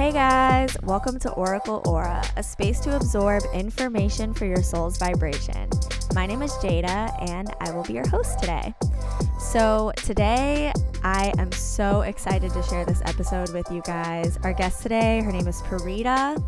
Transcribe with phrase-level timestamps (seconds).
[0.00, 5.68] Hey guys, welcome to Oracle Aura, a space to absorb information for your soul's vibration.
[6.14, 8.74] My name is Jada, and I will be your host today.
[9.38, 10.72] So, today
[11.02, 14.38] I am so excited to share this episode with you guys.
[14.42, 16.42] Our guest today, her name is Parita,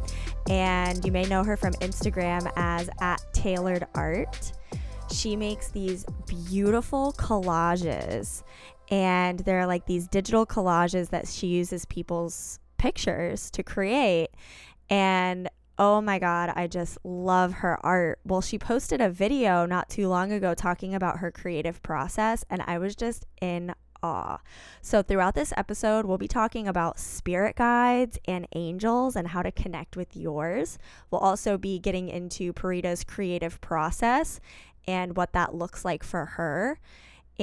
[0.49, 4.53] and you may know her from Instagram as at Tailored Art.
[5.11, 8.45] She makes these beautiful collages,
[8.89, 14.31] and they're like these digital collages that she uses people's pictures to create.
[14.91, 18.19] And oh my God, I just love her art.
[18.25, 22.61] Well, she posted a video not too long ago talking about her creative process, and
[22.67, 24.41] I was just in awe.
[24.81, 29.53] So, throughout this episode, we'll be talking about spirit guides and angels and how to
[29.53, 30.77] connect with yours.
[31.09, 34.41] We'll also be getting into Parita's creative process
[34.89, 36.81] and what that looks like for her.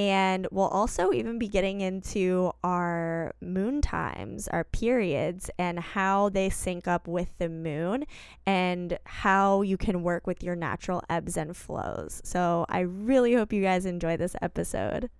[0.00, 6.48] And we'll also even be getting into our moon times, our periods, and how they
[6.48, 8.06] sync up with the moon
[8.46, 12.22] and how you can work with your natural ebbs and flows.
[12.24, 15.10] So I really hope you guys enjoy this episode.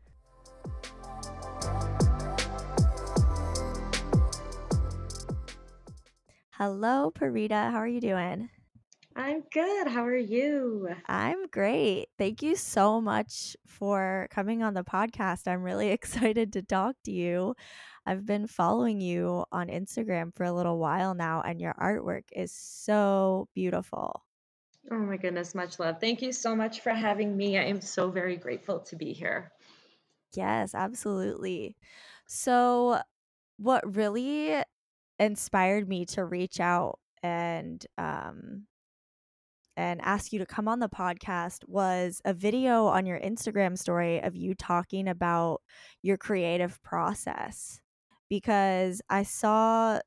[6.52, 7.70] Hello, Parita.
[7.70, 8.48] How are you doing?
[9.16, 9.88] I'm good.
[9.88, 10.88] How are you?
[11.06, 12.06] I'm great.
[12.16, 15.48] Thank you so much for coming on the podcast.
[15.48, 17.54] I'm really excited to talk to you.
[18.06, 22.52] I've been following you on Instagram for a little while now, and your artwork is
[22.52, 24.24] so beautiful.
[24.90, 26.00] Oh my goodness, much love.
[26.00, 27.58] Thank you so much for having me.
[27.58, 29.52] I am so very grateful to be here.
[30.34, 31.76] Yes, absolutely.
[32.26, 33.00] So,
[33.58, 34.62] what really
[35.18, 38.66] inspired me to reach out and um,
[39.80, 44.22] and ask you to come on the podcast was a video on your Instagram story
[44.22, 45.62] of you talking about
[46.02, 47.80] your creative process
[48.28, 50.00] because I saw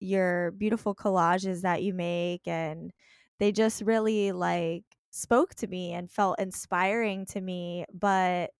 [0.00, 2.92] your beautiful collages that you make and
[3.40, 8.50] they just really like spoke to me and felt inspiring to me but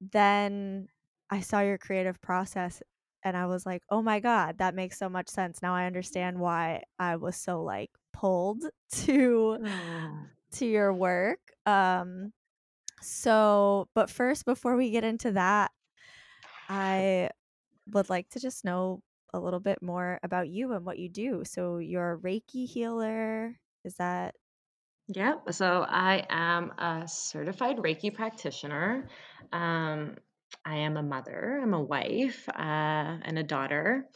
[0.00, 0.88] then
[1.30, 2.82] I saw your creative process
[3.24, 5.60] and I was like, "Oh my god, that makes so much sense.
[5.62, 10.28] Now I understand why I was so like pulled to Oh.
[10.52, 12.32] to your work." Um
[13.02, 15.72] so, but first before we get into that,
[16.68, 17.30] I
[17.88, 19.02] would like to just know
[19.34, 21.44] a little bit more about you and what you do.
[21.46, 23.56] So, you're a Reiki healer.
[23.84, 24.34] Is that
[25.08, 25.52] Yep.
[25.52, 29.08] So I am a certified Reiki practitioner.
[29.52, 30.16] Um,
[30.64, 32.52] I am a mother, I'm a wife, uh,
[33.22, 34.08] and a daughter.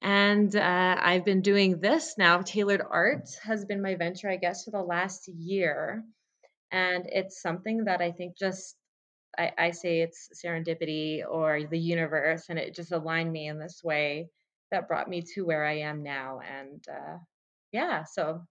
[0.00, 2.40] And uh, I've been doing this now.
[2.42, 6.04] Tailored art has been my venture, I guess, for the last year.
[6.70, 8.76] And it's something that I think just
[9.36, 13.82] I, I say it's serendipity or the universe, and it just aligned me in this
[13.82, 14.28] way
[14.70, 16.40] that brought me to where I am now.
[16.40, 17.18] And uh,
[17.72, 18.42] yeah, so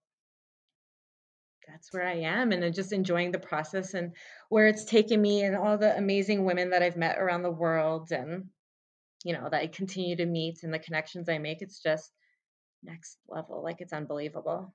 [1.68, 4.14] that's where I am, and I'm just enjoying the process and
[4.50, 8.12] where it's taken me, and all the amazing women that I've met around the world,
[8.12, 8.46] and
[9.28, 11.62] you know that I continue to meet, and the connections I make.
[11.62, 12.12] It's just
[12.84, 14.74] next level, like it's unbelievable.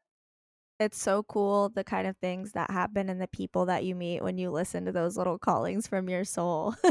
[0.81, 4.23] it's so cool the kind of things that happen and the people that you meet
[4.23, 6.75] when you listen to those little callings from your soul.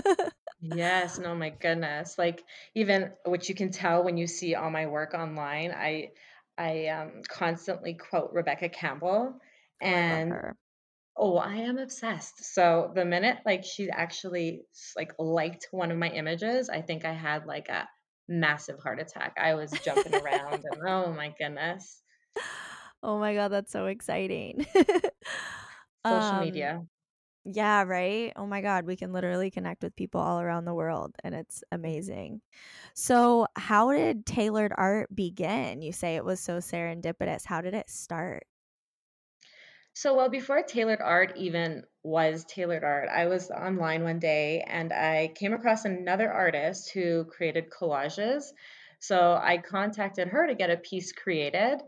[0.62, 2.18] Yes, no, my goodness.
[2.18, 2.44] Like
[2.76, 6.12] even which you can tell when you see all my work online, I
[6.58, 9.40] I um, constantly quote Rebecca Campbell,
[9.84, 10.34] Oh, and.
[11.18, 12.44] Oh, I am obsessed.
[12.44, 14.64] So the minute like she actually
[14.96, 17.88] like liked one of my images, I think I had like a
[18.28, 19.34] massive heart attack.
[19.38, 22.04] I was jumping around, and oh my goodness,
[23.04, 24.66] Oh my god, that's so exciting.
[26.04, 26.82] social Um, media.
[27.46, 28.34] yeah, right?
[28.36, 31.64] Oh my god, we can literally connect with people all around the world, and it's
[31.72, 32.42] amazing.
[32.96, 35.82] So, how did tailored art begin?
[35.84, 37.46] You say it was so serendipitous.
[37.46, 38.48] How did it start?
[39.94, 44.92] So, well, before tailored art even was tailored art, I was online one day and
[44.92, 48.46] I came across another artist who created collages.
[49.00, 51.82] So, I contacted her to get a piece created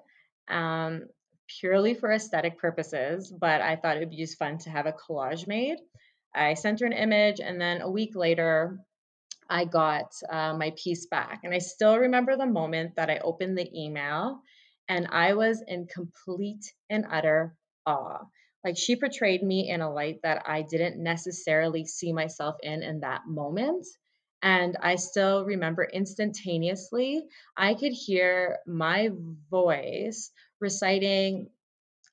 [0.47, 1.07] um,
[1.47, 4.93] purely for aesthetic purposes, but I thought it would be just fun to have a
[4.93, 5.79] collage made.
[6.35, 8.79] I sent her an image, and then a week later,
[9.49, 11.41] I got uh, my piece back.
[11.43, 14.41] And I still remember the moment that I opened the email
[14.89, 17.55] and I was in complete and utter
[17.85, 18.25] awe.
[18.63, 23.01] Like she portrayed me in a light that I didn't necessarily see myself in in
[23.01, 23.85] that moment.
[24.41, 27.25] And I still remember instantaneously,
[27.55, 29.09] I could hear my
[29.49, 31.49] voice reciting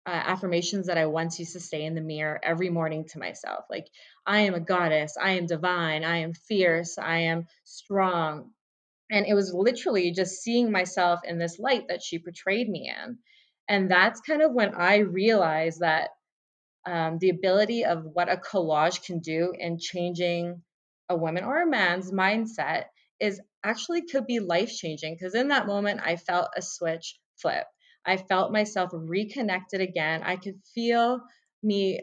[0.06, 3.64] uh, affirmations that I once used to say in the mirror every morning to myself.
[3.69, 3.88] Like,
[4.26, 5.16] I am a goddess.
[5.20, 6.05] I am divine.
[6.05, 6.99] I am fierce.
[6.99, 8.50] I am strong.
[9.11, 13.19] And it was literally just seeing myself in this light that she portrayed me in.
[13.70, 16.11] And that's kind of when I realized that
[16.84, 20.61] um, the ability of what a collage can do in changing
[21.08, 22.87] a woman or a man's mindset
[23.20, 27.64] is actually could be life changing because in that moment I felt a switch flip.
[28.05, 30.23] I felt myself reconnected again.
[30.25, 31.20] I could feel
[31.62, 32.00] me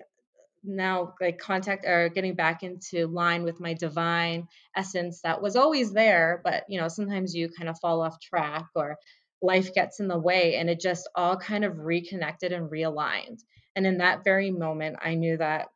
[0.63, 5.93] now like contact or getting back into line with my divine essence that was always
[5.93, 8.97] there but you know sometimes you kind of fall off track or
[9.41, 13.39] life gets in the way and it just all kind of reconnected and realigned
[13.75, 15.67] and in that very moment i knew that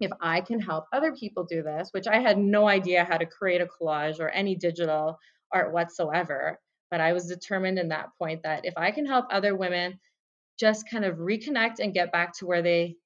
[0.00, 3.26] if i can help other people do this which i had no idea how to
[3.26, 5.18] create a collage or any digital
[5.52, 6.58] art whatsoever
[6.90, 9.98] but i was determined in that point that if i can help other women
[10.60, 12.96] just kind of reconnect and get back to where they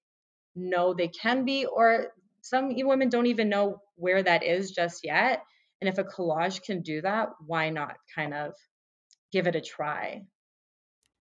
[0.56, 2.08] know they can be, or
[2.42, 5.42] some women don't even know where that is just yet.
[5.80, 8.52] And if a collage can do that, why not kind of
[9.34, 10.22] give it a try?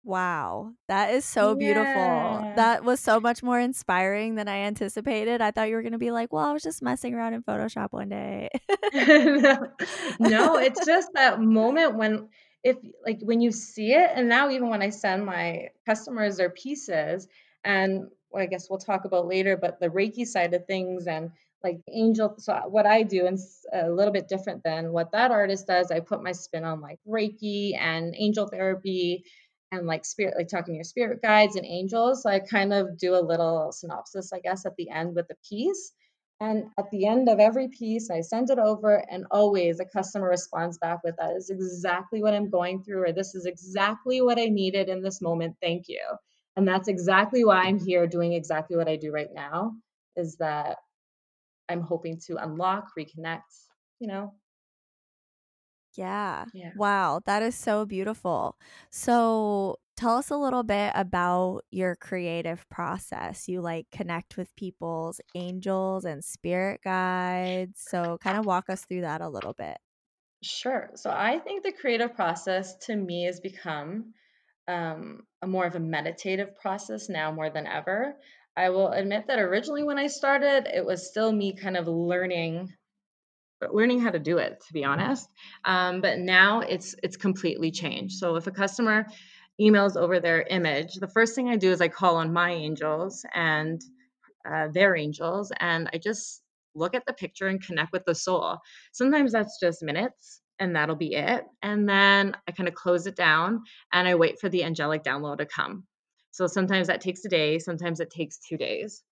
[0.05, 1.85] Wow, that is so beautiful.
[1.85, 2.53] Yeah.
[2.55, 5.41] That was so much more inspiring than I anticipated.
[5.41, 7.91] I thought you were gonna be like, "Well, I was just messing around in Photoshop
[7.91, 8.49] one day."
[8.93, 12.29] No, it's just that moment when
[12.63, 16.49] if like, when you see it and now even when I send my customers their
[16.49, 17.27] pieces
[17.63, 21.31] and well, I guess we'll talk about later, but the Reiki side of things and
[21.63, 23.37] like angel so uh, what I do and
[23.73, 26.99] a little bit different than what that artist does, I put my spin on like
[27.07, 29.23] Reiki and angel therapy
[29.71, 32.23] and like spirit like talking to your spirit guides and angels.
[32.23, 35.35] So I kind of do a little synopsis, I guess, at the end with the
[35.47, 35.91] piece.
[36.41, 40.29] And at the end of every piece, I send it over, and always a customer
[40.29, 44.39] responds back with that is exactly what I'm going through, or this is exactly what
[44.39, 45.57] I needed in this moment.
[45.61, 46.01] Thank you.
[46.55, 49.73] And that's exactly why I'm here doing exactly what I do right now,
[50.15, 50.77] is that
[51.69, 53.67] I'm hoping to unlock, reconnect,
[53.99, 54.33] you know?
[55.95, 56.45] Yeah.
[56.53, 56.73] Yeah.
[56.73, 58.57] Wow, that is so beautiful.
[58.91, 63.47] So, tell us a little bit about your creative process.
[63.47, 67.81] You like connect with people's angels and spirit guides.
[67.87, 69.77] So, kind of walk us through that a little bit.
[70.41, 70.91] Sure.
[70.95, 74.13] So I think the creative process to me has become
[74.67, 78.15] um, a more of a meditative process now more than ever.
[78.59, 82.73] I will admit that originally when I started, it was still me kind of learning
[83.71, 85.27] learning how to do it to be honest.
[85.65, 88.15] Um, but now it's it's completely changed.
[88.17, 89.05] So if a customer
[89.61, 93.25] emails over their image the first thing i do is i call on my angels
[93.33, 93.81] and
[94.49, 96.41] uh, their angels and i just
[96.75, 98.57] look at the picture and connect with the soul.
[98.93, 101.43] Sometimes that's just minutes and that'll be it.
[101.61, 105.39] And then i kind of close it down and i wait for the angelic download
[105.39, 105.83] to come
[106.31, 109.03] so sometimes that takes a day sometimes it takes two days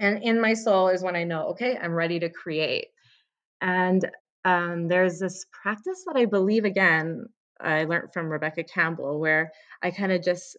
[0.00, 2.86] and in my soul is when i know okay i'm ready to create
[3.60, 4.10] and,
[4.44, 7.26] um, there's this practice that I believe again,
[7.60, 9.52] I learned from Rebecca Campbell, where
[9.82, 10.56] I kinda just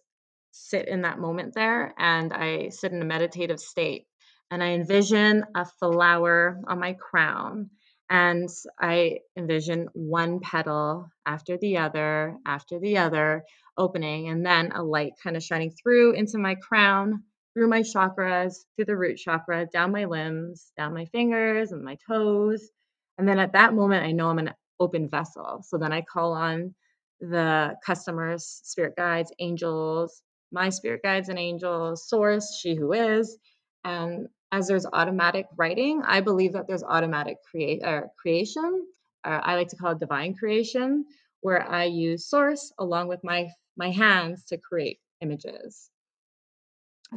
[0.52, 4.06] sit in that moment there and I sit in a meditative state.
[4.50, 7.70] And I envision a flower on my crown.
[8.10, 8.48] And
[8.78, 13.44] I envision one petal after the other, after the other,
[13.76, 17.22] opening, and then a light kind of shining through into my crown,
[17.54, 21.96] through my chakras, through the root chakra, down my limbs, down my fingers and my
[22.08, 22.70] toes.
[23.18, 25.62] And then at that moment, I know I'm an open vessel.
[25.66, 26.74] So then I call on
[27.20, 33.38] the customers, spirit guides, angels, my spirit guides and angels, source, she who is.
[33.84, 38.86] And as there's automatic writing, I believe that there's automatic create or creation.
[39.24, 41.04] Uh, I like to call it divine creation,
[41.40, 45.90] where I use source along with my my hands to create images.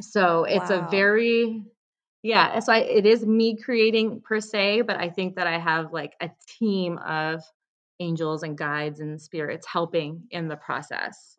[0.00, 1.64] So it's a very
[2.22, 5.92] yeah, so I it is me creating per se, but I think that I have
[5.92, 7.42] like a team of
[8.00, 11.38] angels and guides and spirits helping in the process.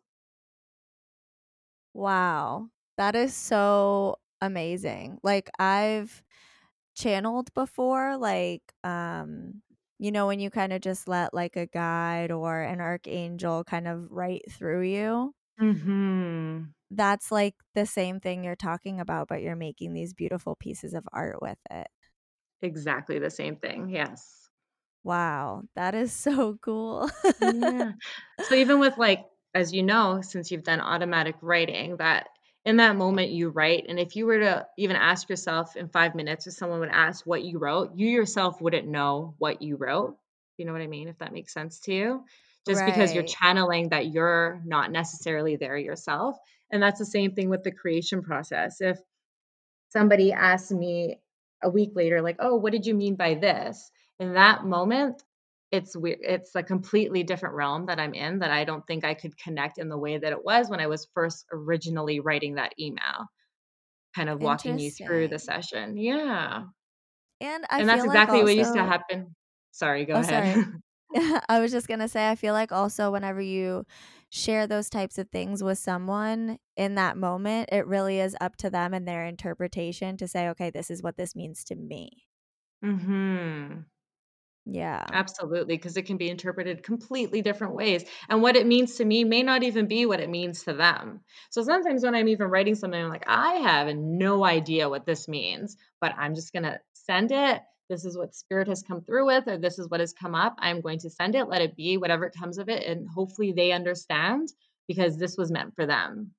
[1.94, 2.68] Wow.
[2.96, 5.18] That is so amazing.
[5.22, 6.22] Like I've
[6.96, 9.62] channeled before, like um
[9.98, 13.88] you know when you kind of just let like a guide or an archangel kind
[13.88, 15.34] of write through you.
[15.60, 16.72] Mhm.
[16.90, 21.06] That's like the same thing you're talking about, but you're making these beautiful pieces of
[21.12, 21.88] art with it.
[22.62, 23.88] Exactly the same thing.
[23.88, 24.48] Yes.
[25.04, 27.08] Wow, that is so cool.
[27.38, 27.92] Yeah.
[28.40, 32.28] So even with like, as you know, since you've done automatic writing, that
[32.68, 36.14] in that moment you write, and if you were to even ask yourself in five
[36.14, 40.18] minutes, or someone would ask what you wrote, you yourself wouldn't know what you wrote.
[40.58, 41.08] You know what I mean?
[41.08, 42.24] If that makes sense to you,
[42.66, 46.36] just because you're channeling that you're not necessarily there yourself.
[46.70, 48.82] And that's the same thing with the creation process.
[48.82, 48.98] If
[49.88, 51.20] somebody asks me
[51.62, 53.90] a week later, like, oh, what did you mean by this?
[54.20, 55.22] In that moment,
[55.70, 59.14] it's weir it's a completely different realm that I'm in that I don't think I
[59.14, 62.74] could connect in the way that it was when I was first originally writing that
[62.80, 63.26] email,
[64.14, 65.96] kind of walking you through the session.
[65.98, 66.64] Yeah.
[67.40, 69.34] And I And that's feel like exactly what used to happen
[69.70, 70.22] Sorry, go Oh, ahead.
[70.22, 70.64] sorry.
[71.48, 73.84] I was just gonna say, I feel like also whenever you
[74.30, 78.70] share those types of things with someone in that moment, it really is up to
[78.70, 82.26] them and their interpretation to say, "Okay, this is what this means to me."
[82.82, 83.86] Mhm.
[84.70, 85.08] Yeah.
[85.12, 85.76] Absolutely.
[85.76, 89.42] Because it can be interpreted completely different ways, and what it means to me may
[89.42, 91.20] not even be what it means to them.
[91.50, 95.26] So sometimes when I'm even writing something, I'm like, "I have no idea what this
[95.26, 97.62] means, but I'm just gonna send it.
[97.88, 100.56] This is what spirit has come through with, or this is what has come up.
[100.58, 103.72] I'm going to send it, let it be, whatever comes of it, and hopefully they
[103.72, 104.48] understand
[104.88, 106.34] because this was meant for them."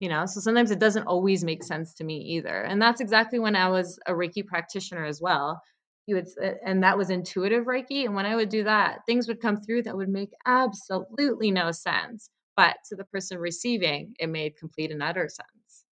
[0.00, 0.26] You know?
[0.26, 3.68] So sometimes it doesn't always make sense to me either, and that's exactly when I
[3.70, 5.62] was a Reiki practitioner as well.
[6.10, 6.28] You would
[6.64, 9.82] and that was intuitive Reiki, and when I would do that, things would come through
[9.84, 15.02] that would make absolutely no sense, but to the person receiving, it made complete and
[15.02, 15.84] utter sense.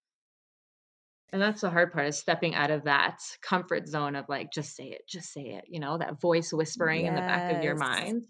[1.31, 4.75] And that's the hard part is stepping out of that comfort zone of, like, "Just
[4.75, 7.75] say it, just say it," you know, that voice whispering in the back of your
[7.75, 8.29] mind.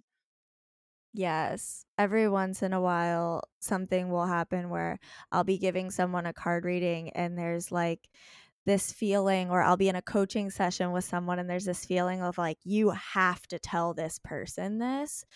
[1.15, 1.85] Yes.
[1.97, 4.99] Every once in a while, something will happen where
[5.33, 8.09] I'll be giving someone a card reading, and there's, like,
[8.69, 12.23] this feeling or I'll be in a coaching session with someone, and there's this feeling
[12.23, 15.27] of, like, "You have to tell this person this,"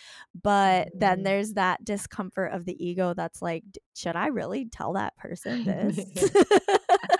[0.42, 1.24] but then Mhm.
[1.24, 3.64] there's that discomfort of the ego that's like,
[3.96, 6.06] should I really tell that person this?"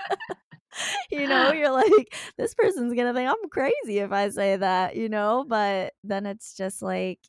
[1.10, 5.08] You know, you're like, "This person's gonna think I'm crazy if I say that," you
[5.08, 5.44] know?
[5.48, 7.20] But then it's just like,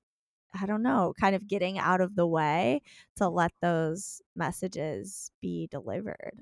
[0.54, 2.82] I don't know, kind of getting out of the way
[3.18, 6.42] to let those messages be delivered.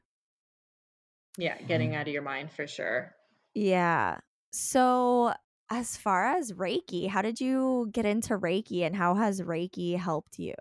[1.38, 3.16] Yeah, getting out of your mind for sure.
[3.56, 4.20] Yeah.
[4.52, 5.34] So,
[5.70, 10.40] as far as Reiki, how did you get into Reiki, and how has Reiki helped
[10.40, 10.56] you?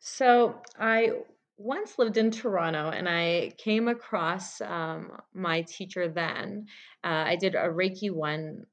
[0.00, 1.22] So, I
[1.56, 6.66] once lived in Toronto, and I came across, um, my teacher then.
[7.02, 8.66] Uh, I did a Reiki 1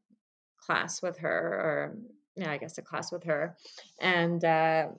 [0.58, 1.32] class with her
[1.62, 1.98] or
[2.38, 3.58] yeah, I guess a class with her,
[4.00, 4.90] and, uh,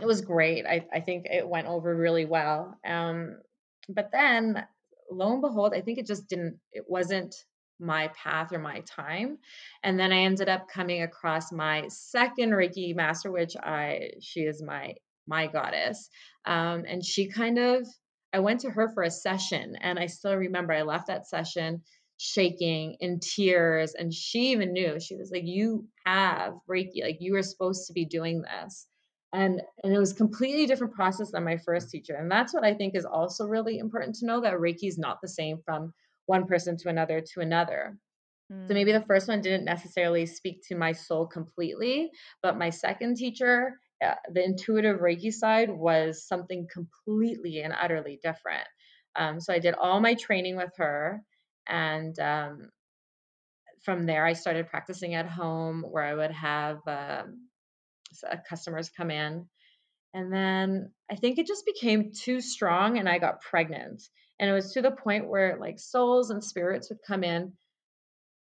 [0.00, 0.66] it was great.
[0.66, 2.78] I I think it went over really well.
[2.86, 3.42] Um,
[3.88, 4.66] but then,
[5.10, 7.34] lo and behold, I think it just didn't it wasn't
[7.80, 9.38] my path or my time,
[9.82, 14.62] and then I ended up coming across my 2nd Reiki master, which I she is
[14.62, 14.94] my
[15.26, 16.08] my goddess.
[16.46, 17.86] Um, and she kind of
[18.32, 21.82] I went to her for a session, and I still remember I left that session
[22.18, 25.00] shaking, in tears, and she even knew.
[25.00, 28.86] She was like, "You have Reiki, like, you were supposed to be doing this."
[29.34, 32.74] And and it was completely different process than my 1st teacher, and that's what I
[32.74, 35.92] think is also really important to know that Reiki is not the same from
[36.26, 37.98] one person to another to another.
[38.68, 39.06] So maybe the Mm.
[39.06, 42.12] 1st one didn't necessarily speak to my soul completely,
[42.42, 48.68] but my 2nd teacher, uh, the intuitive Reiki side was something completely and utterly different.
[49.16, 51.22] Um, so I did all my training with her,
[51.68, 52.70] and, um
[53.82, 57.48] from there, I started practicing at home where I would have, um,
[58.48, 59.48] customers come in,
[60.14, 64.02] and then I think it just became too strong, and I got pregnant,
[64.40, 67.56] and it was to the point where, like, souls and spirits would come in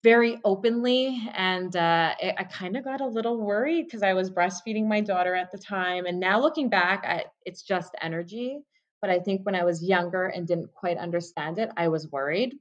[0.02, 4.86] very openly, and, uh, eh, I kinda got a little worried because I was breastfeeding
[4.86, 8.60] my daughter at the time, and now looking back, I it's just energy,
[9.00, 12.54] but I think when I was younger and didn't quite understand it, I was worried.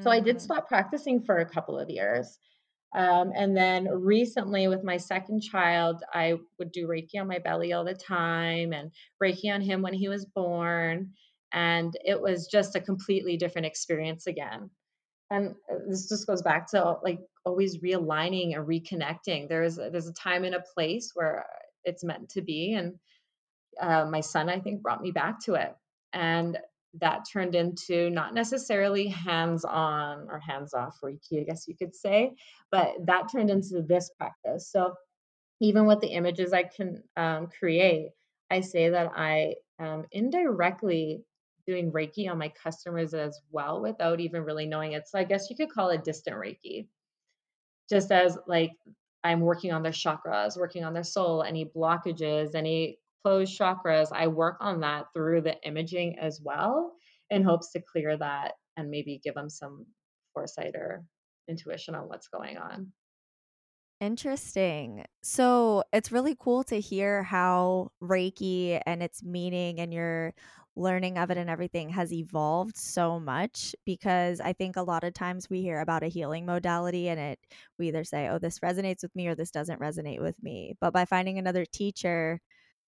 [0.00, 0.42] So I did Mhm.
[0.42, 2.38] stop practicing for a couple of years.
[2.94, 7.72] Um, and then recently with my 2nd child, I would do Reiki on my belly
[7.72, 8.92] all the time and
[9.22, 11.12] Reiki on him when he was born,
[11.52, 14.70] and it was just a completely different experience again.
[15.30, 19.48] And, uh, this just goes back to, like, always realigning and reconnecting.
[19.48, 21.46] There's there's a time and a place where
[21.84, 22.98] it's meant to be, and,
[23.80, 25.74] uh, my son, I think, brought me back to it.
[26.12, 26.58] And
[27.00, 32.32] that turned into not necessarily hands-on or hands-off Reiki, I guess you could say,
[32.70, 34.70] but that turned into this practice.
[34.70, 34.94] So
[35.60, 38.10] even with the images I can, um, create,
[38.50, 41.22] I say that I am indirectly
[41.66, 45.06] doing Reiki on my customers as well without even really knowing it.
[45.06, 46.86] So I guess you could call it distant Reiki.
[47.90, 48.72] Just as, like,
[49.24, 54.28] I'm working on their chakras, working on their soul, any blockages, any closed chakras, I
[54.28, 56.96] work on that through the imaging as well
[57.30, 59.86] in hopes to clear that and maybe give them some
[60.34, 61.04] foresight or
[61.48, 62.92] intuition on what's going on.
[64.00, 65.04] Interesting.
[65.22, 70.34] So it's really cool to hear how Reiki and its meaning and your
[70.76, 75.14] learning of it and everything has evolved so much because I think a lot of
[75.14, 77.40] times we hear about a healing modality and it
[77.76, 80.92] we either say, "Oh, this resonates with me," or "This doesn't resonate with me." But
[80.92, 82.40] by finding another teacher,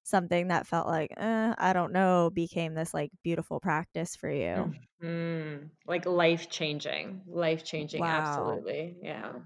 [0.04, 4.74] something that felt like, "Eh, I don't know," became this like beautiful practice for you.
[5.02, 5.70] Mhm.
[5.86, 8.08] Like life-changing, life-changing, Wow.
[8.08, 9.40] absolutely, yeah.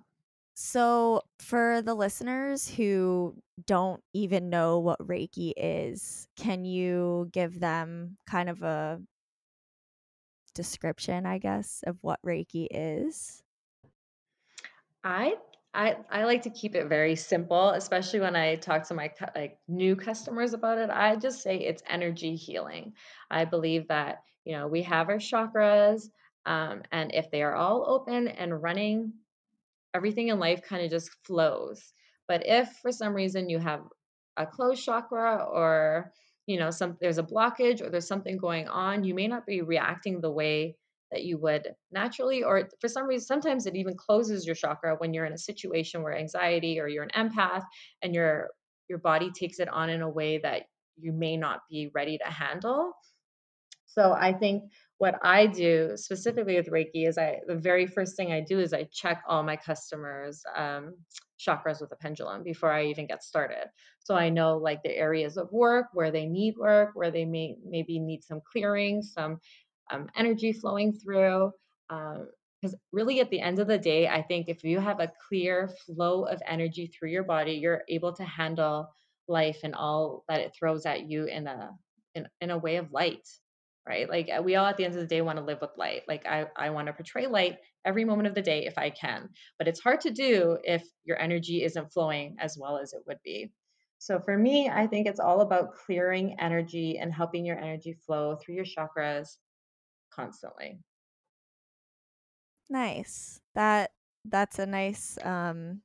[0.57, 8.19] So, for the listeners who don't even know what Reiki is, can you give them
[8.27, 9.01] kind of a
[10.55, 13.43] description, I guess, of what Reiki is?
[15.05, 15.37] I
[15.75, 19.59] I I like to keep it very simple, especially when I talk to my like,
[19.69, 20.91] new customers about it.
[20.91, 22.95] I just say it's energy healing.
[23.31, 26.11] I believe that, you know, we have our chakras,
[26.47, 29.15] um, and if they are all open and running
[29.95, 31.93] everything in life kind of just flows.
[32.29, 33.83] But if for some reason you have
[34.37, 36.13] a closed chakra or
[36.47, 39.63] you know some there's a blockage or there's something going on, you may not be
[39.63, 40.77] reacting the way
[41.15, 45.15] that you would naturally or for some reason sometimes it even closes your chakra when
[45.15, 47.63] you're in a situation where anxiety or you're an empath
[48.03, 48.51] and your
[48.89, 50.65] your body takes it on in a way that
[50.97, 52.93] you may not be ready to handle
[53.87, 54.65] so I think
[54.99, 58.73] what I do specifically with Reiki is I the very first thing I do is
[58.73, 60.95] I check all my customers' um,
[61.39, 63.67] chakras with a pendulum before I even get started.
[64.01, 67.57] So I know like the areas of work where they need work, where they may
[67.65, 69.39] maybe need some clearing, some
[69.91, 71.53] um, energy flowing through.
[71.89, 75.69] Because really, at the end of the day, I think if you have a clear
[75.85, 78.89] flow of energy through your body, you're able to handle
[79.29, 81.71] life and all that it throws at you in a
[82.15, 83.27] in, in a way of light
[83.87, 84.09] right?
[84.09, 86.03] Like uh, we all at the end of the day want to live with light.
[86.09, 89.29] Like I, I want to portray light every moment of the day if I can,
[89.59, 93.19] but it's hard to do if your energy isn't flowing as well as it would
[93.25, 93.53] be.
[93.99, 98.37] So for me, I think it's all about clearing energy and helping your energy flow
[98.37, 99.37] through your chakras
[100.15, 100.79] constantly.
[102.69, 103.41] Nice.
[103.55, 103.91] That
[104.25, 105.83] that's a nice um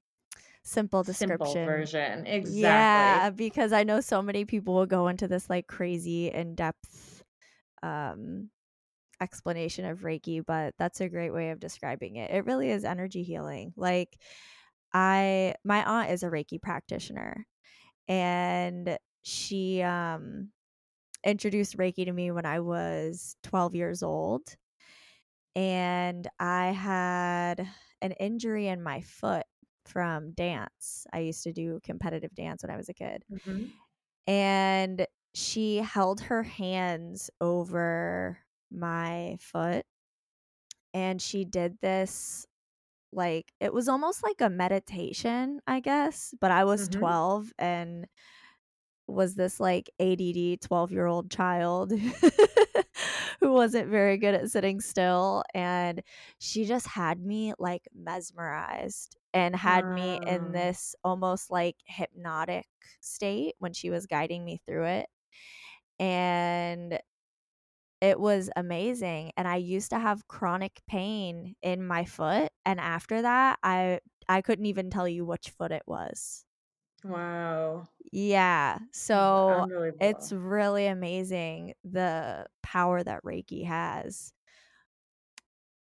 [0.64, 2.26] simple description Simple version.
[2.28, 2.60] Exactly.
[2.62, 7.24] Yeah, because I know so many people will go into this like crazy in-depth
[7.84, 8.50] um
[9.22, 12.32] explanation of Reiki, but that's a great way of describing it.
[12.32, 13.74] It really is energy healing.
[13.76, 14.18] Like
[14.94, 17.46] I my aunt is a Reiki practitioner
[18.08, 20.50] and she um
[21.24, 24.56] introduced Reiki to me when I was 12 years old
[25.56, 27.68] and I had
[28.02, 29.46] an injury in my foot
[29.86, 31.08] from dance.
[31.12, 33.26] I used to do competitive dance when I was a kid.
[33.30, 33.72] hmm
[34.28, 38.40] And she held her hands over
[38.72, 39.86] my foot
[40.94, 42.46] and she did this
[43.14, 48.08] like it was almost like a meditation, I guess, but I was hmm 12 and
[49.10, 51.92] was this like ADD 12-year-old child
[53.40, 56.02] who wasn't very good at sitting still and
[56.40, 62.68] she just had me like mesmerized and had me in Um, this almost like hypnotic
[63.02, 65.08] state when she was guiding me through it
[66.00, 67.00] and
[68.02, 73.22] it was amazing, and I used to have chronic pain in my foot, and after
[73.22, 76.46] that, I I couldn't even tell you which foot it was.
[77.04, 77.88] wow.
[78.12, 79.66] Yeah, so
[80.00, 84.34] it's really amazing the power that Reiki has.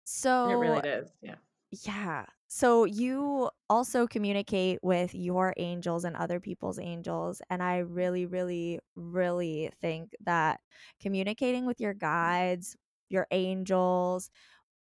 [0.04, 1.12] So it really is.
[1.22, 1.36] Yeah.
[1.70, 2.26] Yeah.
[2.48, 7.42] So you also communicate with your angels and other people's angels.
[7.50, 10.60] And I really, really, really think that
[11.00, 12.76] communicating with your guides,
[13.08, 14.30] your angels,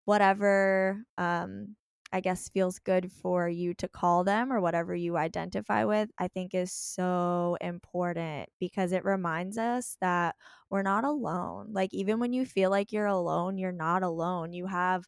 [0.06, 1.76] whatever, um,
[2.12, 6.28] I guess feels good for you to call them or whatever you identify with, I
[6.28, 10.36] think is so important because it reminds us that
[10.72, 11.72] we're not alone.
[11.72, 14.54] Like, even when you feel like you're alone, you're not alone.
[14.54, 15.06] You have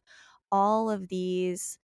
[0.52, 1.78] all of these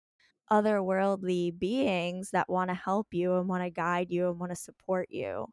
[0.51, 4.57] otherworldly beings that want to help you and want to guide you and want to
[4.57, 5.47] support you.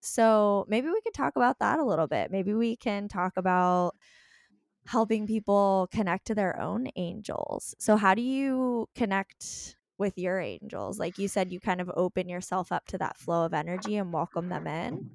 [0.00, 2.30] So maybe we could talk about that a little bit.
[2.30, 3.96] Maybe we can talk about
[4.86, 7.74] helping people connect to their own angels.
[7.78, 10.98] So, how do you connect with your angels?
[10.98, 14.12] Like you said, you kind of open yourself up to that flow of energy and
[14.12, 15.10] welcome them in.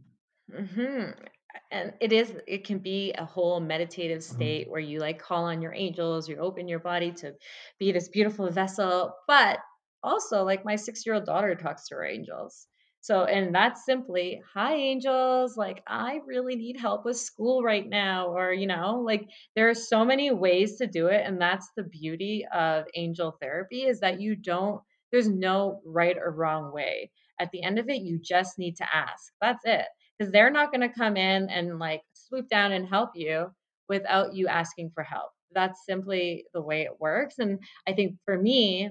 [0.51, 1.27] Mhm.
[1.71, 5.62] And it is it can be a whole meditative state where you like call on
[5.62, 7.36] your angels, you open your body to
[7.80, 9.60] be this beautiful vessel, but
[10.03, 12.67] also like my 6-year-old daughter talks to her angels.
[13.01, 18.27] So and that's simply, "Hi angels, like I really need help with school right now,"
[18.36, 21.83] or you know, like there are so many ways to do it and that's the
[21.83, 24.81] beauty of angel therapy is that you don't
[25.12, 27.12] There's no right or wrong way.
[27.39, 29.31] At the end of it, you just need to ask.
[29.41, 29.86] That's it.
[30.17, 33.51] Because they're not going to come in and like swoop down and help you
[33.89, 35.31] without you asking for help.
[35.53, 37.39] That's simply the way it works.
[37.39, 38.89] And I think for me,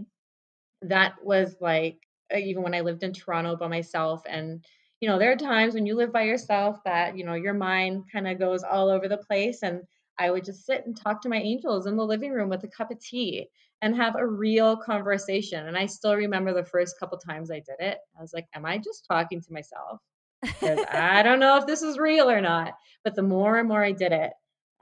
[0.83, 1.99] that was like
[2.33, 4.65] Uh, even when I lived in Toronto by myself and
[5.01, 8.05] you know there are times when you live by yourself that you know your mind
[8.13, 9.83] kind of goes all over the place and
[10.19, 12.69] I would just sit and talk to my angels in the living room with a
[12.69, 13.49] cup of tea
[13.83, 17.77] and have a real conversation and I still remember the first couple times I did
[17.81, 20.01] it I was like am I just talking to myself
[20.63, 23.85] 'Cause I don't know if this is real or not, but the more and more
[23.85, 24.33] I did it,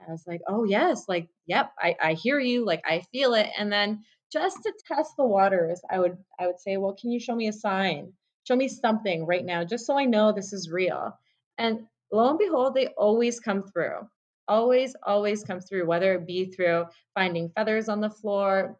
[0.05, 3.49] I was like, "Oh, yes, like, yep, I I hear you, like, I feel it."
[3.57, 4.03] And then
[4.35, 7.47] just to test the waters, I would I would say, "Well, can you show me
[7.47, 8.11] a sign?
[8.47, 11.13] Show me something right now just so I know this is real."
[11.57, 13.99] And lo and behold, they always come through.
[14.47, 18.77] Always, always come through, whether it be through finding feathers on the floor,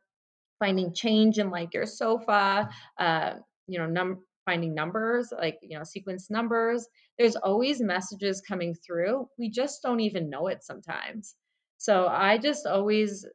[0.60, 3.36] finding change in like your sofa, uh,
[3.68, 6.88] you know, num finding numbers, like, you know, sequence numbers.
[7.18, 9.28] There's always messages coming through.
[9.40, 11.36] We just don't even know it sometimes.
[11.78, 13.26] So I just always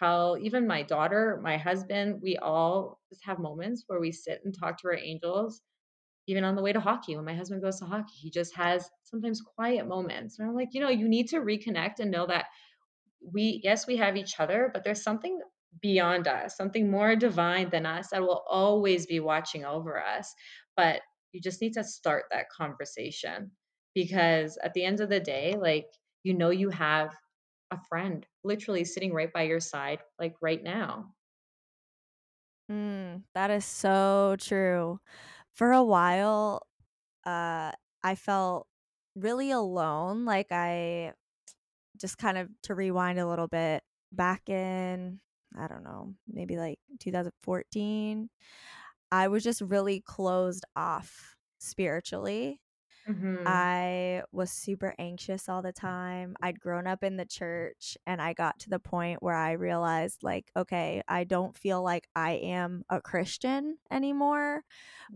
[0.00, 4.54] tell even my daughter, my husband, we all just have moments where we sit and
[4.58, 5.62] talk to our angels.
[6.26, 8.90] Even on the way to hockey, when my husband goes to hockey, he just has
[9.04, 10.38] sometimes quiet moments.
[10.38, 12.46] And I'm like, you know, you need to reconnect and know that
[13.32, 15.40] we yes we have each other but there's something
[15.80, 20.34] beyond us something more divine than us that will always be watching over us
[20.76, 23.50] but you just need to start that conversation
[23.94, 25.86] because at the end of the day like
[26.22, 27.14] you know you have
[27.70, 31.14] a friend literally sitting right by your side like right now
[32.70, 35.00] Mm, that is so true.
[35.50, 36.66] For a while,
[37.26, 37.72] uh,
[38.04, 38.68] I felt
[39.16, 40.24] really alone.
[40.24, 41.14] Like I
[41.98, 45.20] just kind of to rewind a little bit back in,
[45.56, 48.30] I don't know, maybe like 2014,
[49.12, 52.62] I was just really closed off spiritually.
[53.06, 56.36] Mhm I was super anxious all the time.
[56.42, 60.22] I'd grown up in the church and I got to the point where I realized,
[60.22, 64.62] like, okay, I don't feel like I am a Christian anymore,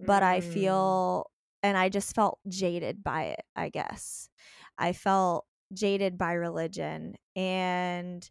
[0.06, 1.30] but I mm, feel,
[1.62, 4.30] and I just felt jaded by it, I guess.
[4.78, 7.16] I felt jaded by religion.
[7.36, 8.30] And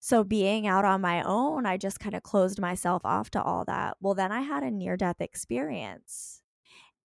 [0.00, 3.64] so being out on my own, I just kind of closed myself off to all
[3.64, 3.96] that.
[4.00, 6.42] Well, then I had a near death experience.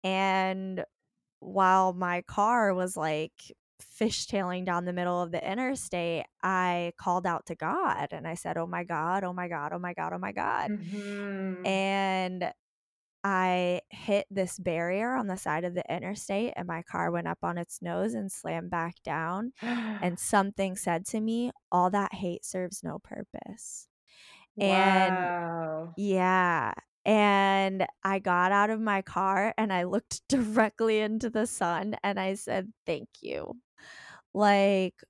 [0.04, 0.86] And
[1.44, 3.32] while my car was like
[3.82, 8.58] fishtailing down the middle of the interstate, I called out to God and I said,
[8.58, 10.72] Oh my God, oh my God, oh my God, oh my God.
[10.72, 12.52] mhm And
[13.26, 17.40] I hit this barrier on the side of the interstate and my car went up
[17.44, 19.54] on its nose and slammed back down.
[20.02, 23.88] And something said to me, All that hate serves no purpose.
[24.60, 26.74] And wow yeah.
[27.06, 32.20] And I got out of my car and I looked directly into the sun and
[32.20, 33.60] I said, "Thank you."
[34.34, 35.04] Like,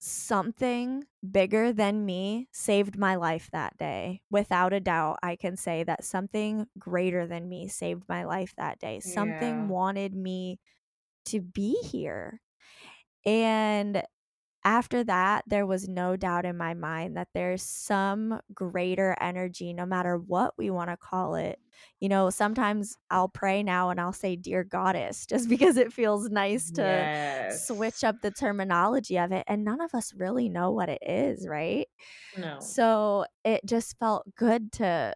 [0.00, 4.22] something bigger than me saved my life that day.
[4.30, 8.78] Without a doubt, I can say that something greater than me saved my life that
[8.80, 9.00] day.
[9.00, 10.60] Something yeah wanted me
[11.26, 12.42] to be here.
[13.24, 14.02] And
[14.64, 19.86] after that, there was no doubt in my mind that there's some greater energy, no
[19.86, 21.58] matter what we want to call it.
[22.00, 26.28] You know, sometimes I'll pray now and I'll say, Dear Goddess, just because it feels
[26.30, 27.08] nice to
[27.48, 29.44] switch up the terminology of it.
[29.46, 31.88] And none of us really know what it is, right?
[32.36, 35.14] no So it just felt good to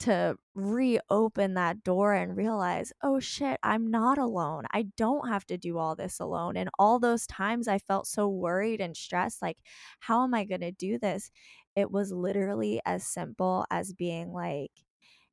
[0.00, 4.64] to reopen that door and realize, oh shit, I'm not alone.
[4.72, 6.56] I don't have to do all this alone.
[6.56, 9.58] And all those times I felt so worried and stressed like,
[10.00, 11.30] how am I going to do this?
[11.76, 14.72] It was literally as simple as being like,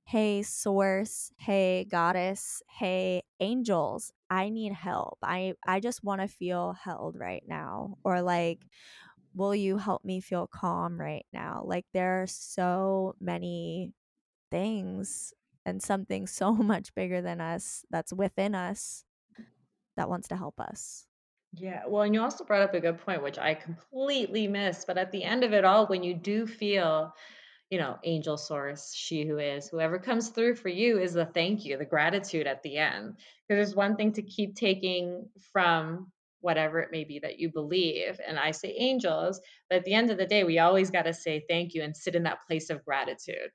[0.05, 5.17] hey, source, hey, goddess, hey, angels, I need help.
[5.23, 7.97] I, I just want to feel held right now.
[8.03, 8.59] Or like,
[9.33, 11.63] will you help me feel calm right now?
[11.65, 13.93] Like, there are so many
[14.51, 15.33] things
[15.65, 19.03] and something so much bigger than us that's within us
[19.97, 21.05] that wants to help us.
[21.57, 24.87] Yeah, well, and you also brought up a good point, which I completely missed.
[24.87, 27.13] But at the end of it all, when you do feel,
[27.69, 31.63] you know, angel source, she who is, whoever comes through for you is the thank
[31.63, 33.15] you, the gratitude at the end.
[33.47, 38.19] Because there's one thing to keep taking from whatever it may be that you believe.
[38.25, 41.13] And I say angels, but at the end of the day, we always got to
[41.13, 43.49] say thank you and sit in that place of gratitude.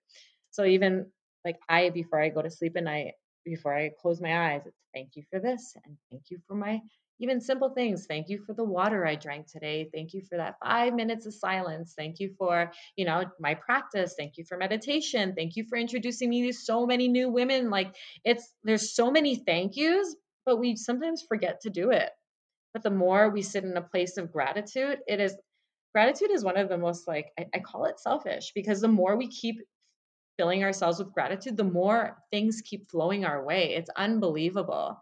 [0.50, 1.06] So even
[1.44, 3.12] like I, before I go to sleep at night,
[3.44, 4.62] before I close my eyes,
[4.94, 6.80] thank you for this and thank you for my
[7.20, 8.06] even simple things.
[8.06, 9.90] Thank you for the water I drank today.
[9.92, 11.92] Thank you for that five minutes of silence.
[11.96, 14.14] Thank you for, you know, my practice.
[14.16, 15.34] Thank you for meditation.
[15.36, 17.68] Thank you for introducing me to so many new women.
[17.68, 22.10] Like it's, there's so many thank yous, but we sometimes forget to do it.
[22.72, 25.36] But the more we sit in a place of gratitude, it is
[25.92, 29.16] gratitude is one of the most like I, I call it selfish because the more
[29.16, 29.56] we keep
[30.40, 33.74] filling ourselves with gratitude, the more things keep flowing our way.
[33.74, 34.98] It's unbelievable.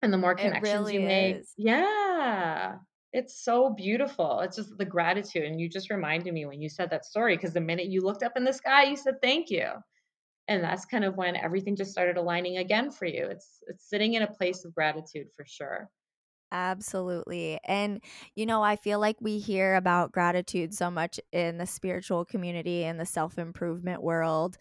[0.00, 1.54] And the more connections you really make is.
[1.58, 2.76] yeah.
[3.12, 4.38] It's so beautiful.
[4.40, 7.52] It's just the gratitude, and you just reminded me when you said that story because
[7.52, 9.66] the minute you looked up in the sky, you said, "Thank you."
[10.46, 13.26] And that's kind of when everything just started aligning again for you.
[13.26, 15.90] It's it's sitting in a place of gratitude for sure.
[16.54, 17.58] Absolutely.
[17.64, 18.02] And,
[18.34, 22.84] you know, I feel like we hear about gratitude so much in the spiritual community
[22.84, 24.58] and the self improvement world.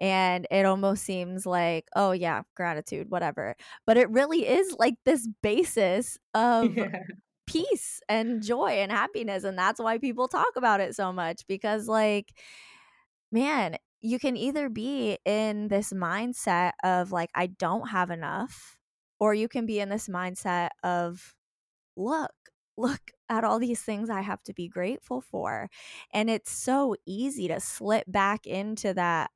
[0.00, 3.56] And it almost seems like, oh, yeah, gratitude, whatever.
[3.86, 7.02] But it really is like this basis of Yeah.
[7.46, 9.44] peace and joy and happiness.
[9.44, 12.32] And that's why people talk about it so much because, like,
[13.32, 18.78] man, you can either be in this mindset of like, I don't have enough,
[19.20, 21.34] or you can be in this mindset of,
[21.96, 22.32] look,
[22.76, 25.70] look at all these things I have to be grateful for.
[26.12, 29.30] And it's so easy to slip back into that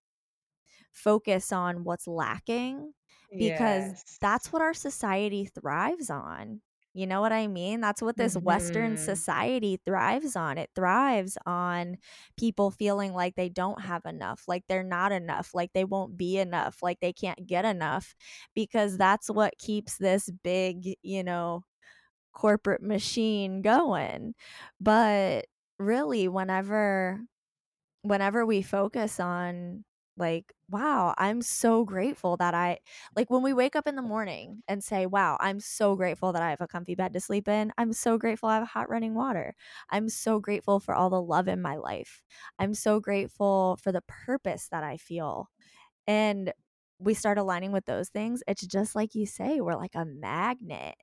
[0.93, 2.93] focus on what's lacking
[3.37, 4.21] because Yes.
[4.21, 6.61] that's what our society thrives on.
[6.99, 7.81] You know what I mean?
[7.81, 8.99] That's what this Western Mhm.
[8.99, 10.59] society thrives on.
[10.59, 11.97] It thrives on
[12.37, 16.39] people feeling like they don't have enough, like they're not enough, like they won't be
[16.39, 18.15] enough, like they can't get enough,
[18.55, 21.63] because that's what keeps this big, you know,
[22.33, 24.35] corporate machine going.
[24.81, 25.47] But
[25.79, 27.21] really, whenever
[28.03, 29.85] whenever we focus on
[30.19, 32.79] like, wow, I'm so grateful that I
[33.17, 36.43] like when we wake up in the morning and say, wow, I'm so grateful that
[36.43, 37.73] I have a comfy bed to sleep in.
[37.79, 39.55] I'm so grateful I have hot running water.
[39.91, 42.23] I'm so grateful for all the love in my life.
[42.59, 45.49] I'm so grateful for the purpose that I feel.
[46.07, 46.53] And
[46.99, 48.43] we start aligning with those things.
[48.49, 50.97] It's just like you say, we're like a magnet.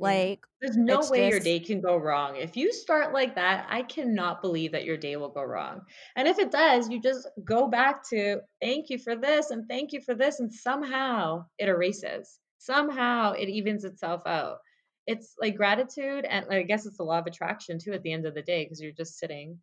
[0.00, 2.36] Like, There's no way your day can go wrong.
[2.36, 5.82] If you start like that, I cannot believe that your day will go wrong.
[6.16, 9.92] And if it does, you just go back to thank you for this and thank
[9.92, 10.40] you for this.
[10.40, 12.38] And somehow it erases.
[12.58, 14.58] Somehow it evens itself out.
[15.06, 16.24] It's like gratitude.
[16.24, 18.64] And I guess it's the law of attraction too at the end of the day,
[18.64, 19.58] because you're just sitting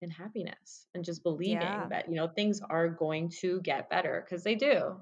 [0.00, 1.86] in happiness and just believing yeah.
[1.88, 4.96] that, you know, things are going to get better because they do.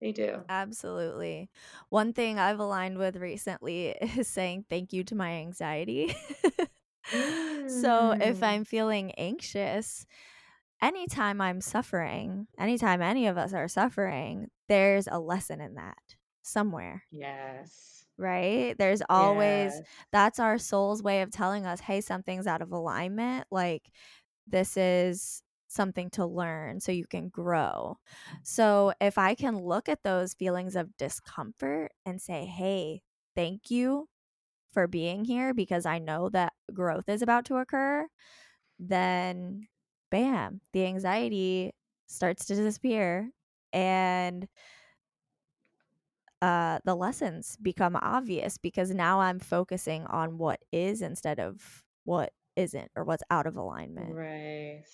[0.00, 0.42] They do.
[0.48, 1.50] Absolutely.
[1.90, 6.14] One thing I've aligned with recently is saying thank you to my anxiety.
[7.66, 8.42] so if Mm.
[8.42, 10.06] I'm feeling anxious,
[10.82, 15.98] anytime I'm suffering, anytime any of us are suffering, there's a lesson in that
[16.42, 17.04] somewhere.
[17.10, 18.06] Yes.
[18.18, 18.76] Right?
[18.76, 19.86] There's always Yes.
[20.12, 23.90] that's our soul's way of telling us, "Hey, something's out of alignment." Like
[24.46, 27.98] this is something to learn so you can grow.
[28.42, 33.02] So, if I can look at those feelings of discomfort and say, "Hey,
[33.36, 34.08] thank you
[34.72, 38.08] for being here because I know that growth is about to occur,"
[38.78, 39.68] then
[40.10, 41.72] bam, the anxiety
[42.08, 43.30] starts to disappear
[43.72, 44.48] and
[46.42, 52.32] uh, the lessons become obvious because now I'm focusing on what is instead of what
[52.56, 54.18] isn't or what's out of alignment.
[54.18, 54.84] Right.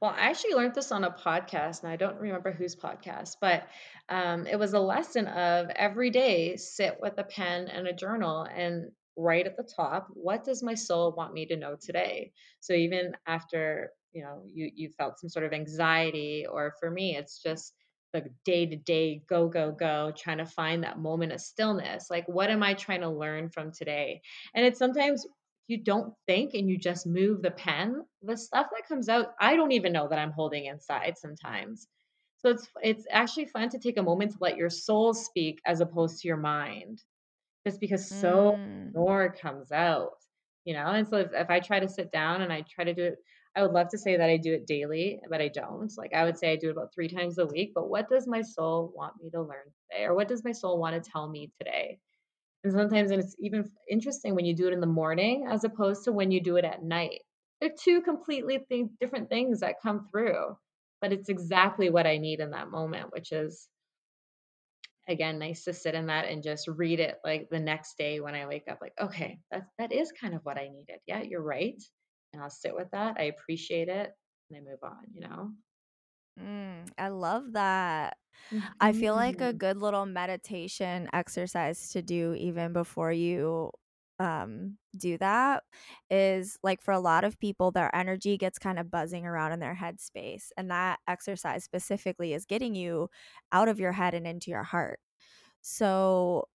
[0.00, 3.66] Well, I actually learned this on a podcast, and I don't remember whose podcast, but
[4.08, 8.42] um, it was a lesson of every day sit with a pen and a journal
[8.42, 12.32] and write at the top, what does my soul want me to know today?
[12.60, 17.16] So even after you know you you felt some sort of anxiety, or for me,
[17.16, 17.74] it's just
[18.12, 22.10] the day to day go go go, trying to find that moment of stillness.
[22.10, 24.20] Like, what am I trying to learn from today?
[24.54, 25.26] And it's sometimes
[25.68, 29.56] you don't think and you just move the pen, the stuff that comes out, I
[29.56, 31.88] don't even know that I'm holding inside sometimes.
[32.38, 35.80] So it's it's actually fun to take a moment to let your soul speak as
[35.80, 37.02] opposed to your mind,
[37.66, 38.94] just because so Mm.
[38.94, 40.12] more comes out,
[40.64, 40.86] you know?
[40.86, 43.18] And so if, if I try to sit down and I try to do it,
[43.56, 45.92] I would love to say that I do it daily, but I don't.
[45.98, 47.72] Like I would say I do it about three times a week.
[47.74, 50.04] But what does my soul want me to learn today?
[50.04, 52.00] Or what does my soul want to tell me today?
[52.64, 56.04] And sometimes and it's even interesting when you do it in the morning as opposed
[56.04, 57.22] to when you do it at night.
[57.60, 60.56] They're 2 completely thing different things that come through,
[61.00, 63.68] but it's exactly what I need in that moment, which is,
[65.08, 68.34] again, nice to sit in that and just read it, like, the next day when
[68.34, 71.00] I wake up, like, "Okay, that's that is kind of what I needed.
[71.06, 71.80] Yeah, you're right."
[72.32, 74.12] And I'll sit with that, I appreciate it,
[74.50, 75.52] and I move on, you know?
[76.38, 78.16] Mm, I love that.
[78.80, 79.54] I feel like a Mhm.
[79.54, 83.72] good little meditation exercise to do even before you
[84.20, 85.64] um do that
[86.10, 89.60] is like for a lot of people their energy gets kind of buzzing around in
[89.60, 93.08] their headspace and that exercise specifically is getting you
[93.52, 95.00] out of your head and into your heart.
[95.62, 96.48] So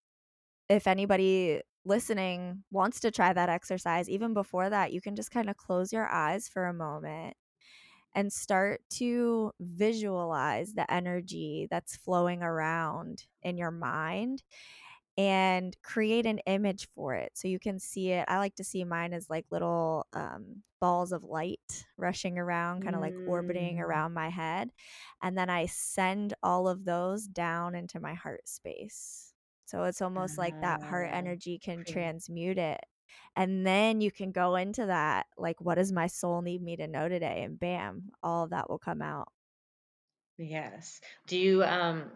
[0.69, 5.49] if anybody listening wants to try that exercise even before that you can just kind
[5.49, 7.35] of close your eyes for a moment
[8.15, 14.43] and start to visualize the energy that's flowing around in your mind
[15.17, 18.25] and create an image for it so you can see it.
[18.27, 22.95] I like to see mine as like little um, balls of light rushing around, kind
[22.95, 23.81] of like orbiting Mm.
[23.81, 24.69] around my head.
[25.21, 29.33] And then I send all of those down into my heart space.
[29.65, 32.79] So it's almost like that heart Ah, energy can transmute it.
[33.35, 36.87] And then you can go into that, like, what does my soul need me to
[36.87, 37.43] know today?
[37.43, 39.29] And bam, all of that will come out.
[40.37, 41.01] Yes.
[41.27, 42.11] Do you, um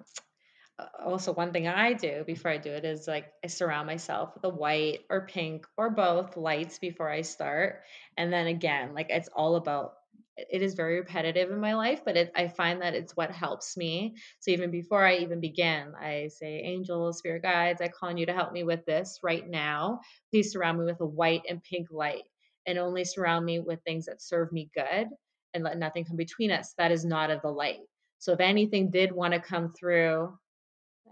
[1.00, 4.44] also, one thing I do before I do it is like I surround myself with
[4.46, 7.84] a white or pink or both lights before I start.
[8.18, 9.96] And then again, like it's all about
[10.38, 13.76] it is very repetitive in my life, but it, I find that it's what helps
[13.76, 14.16] me.
[14.40, 18.26] So even before I even begin, I say, Angels, spirit guides, I call on you
[18.26, 20.00] to help me with this right now.
[20.32, 22.24] Please surround me with a white and pink light
[22.66, 25.08] and only surround me with things that serve me good
[25.54, 26.74] and let nothing come between us.
[26.78, 27.80] That is not of the light.
[28.20, 30.34] So if anything did want to come through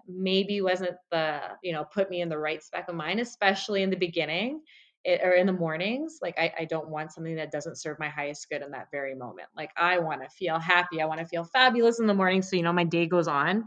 [0.08, 3.90] maybe wasn't the you know put me in the right spec of mind especially in
[3.90, 4.62] the beginning
[5.04, 8.10] it, or in the mornings like I, I don't want something that doesn't serve my
[8.10, 9.48] highest good in that very moment.
[9.56, 12.56] Like i want to feel happy i want to feel fabulous in the morning so
[12.56, 13.66] you know my day goes on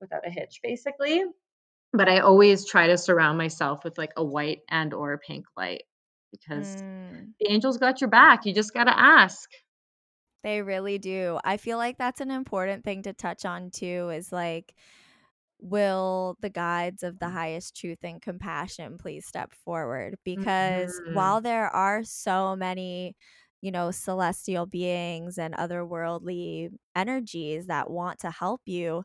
[0.00, 1.24] without a hitch basically.
[1.92, 5.46] But i always try to surround myself with like a white and or a pink
[5.56, 5.84] light
[6.32, 9.50] because Mm, the angels got your back you just got to ask.
[10.44, 11.38] They really do.
[11.44, 14.74] I feel like that's an important thing to touch on too, is like,
[15.60, 20.16] will the guides of the highest truth and compassion please step forward?
[20.24, 21.04] Because Mhm.
[21.04, 23.16] while there are so many,
[23.60, 29.04] you know, celestial beings and otherworldly energies that want to help you,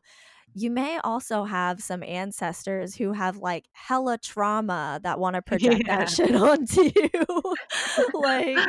[0.54, 5.84] you may also have some ancestors who have like hella trauma that want to project
[5.88, 7.56] that shit onto you.
[8.14, 8.68] like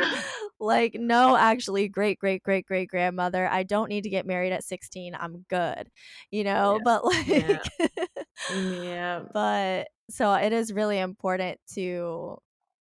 [0.60, 4.63] like no actually great great great great grandmother, I don't need to get married at
[4.63, 5.15] 16.
[5.15, 5.89] I'm good.
[6.32, 7.62] You know, yes but like
[8.74, 12.38] yeah but so it is really important to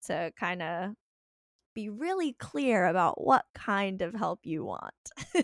[0.05, 0.91] to kind of
[1.73, 4.93] be really clear about what kind of help you want.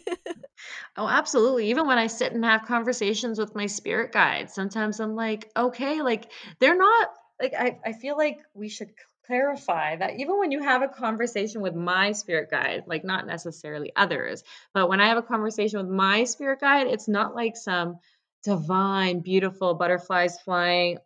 [0.96, 1.70] Oh, absolutely.
[1.70, 6.02] Even when I sit and have conversations with my spirit guides, sometimes I'm like, okay,
[6.02, 7.10] like they're not
[7.42, 8.90] like I, I feel like we should
[9.26, 13.92] clarify that even when you have a conversation with my spirit guide, like not necessarily
[13.96, 17.98] others, but when I have a conversation with my spirit guide, it's not like some
[18.44, 20.98] divine, beautiful butterflies flying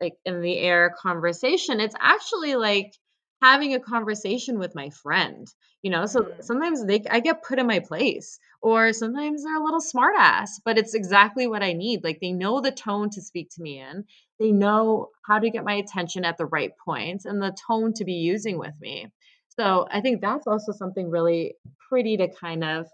[0.00, 1.80] like in the air conversation.
[1.80, 2.94] It's actually like
[3.42, 5.46] having a conversation with my friend.
[5.82, 6.42] You know, so Mm.
[6.42, 10.58] sometimes they I get put in my place or sometimes they're a little smart ass,
[10.64, 12.02] but it's exactly what I need.
[12.02, 14.06] Like they know the tone to speak to me in.
[14.40, 18.06] They know how to get my attention at the right points and the tone to
[18.06, 19.08] be using with me.
[19.50, 21.56] So I think that's also something really
[21.90, 22.86] pretty to kind of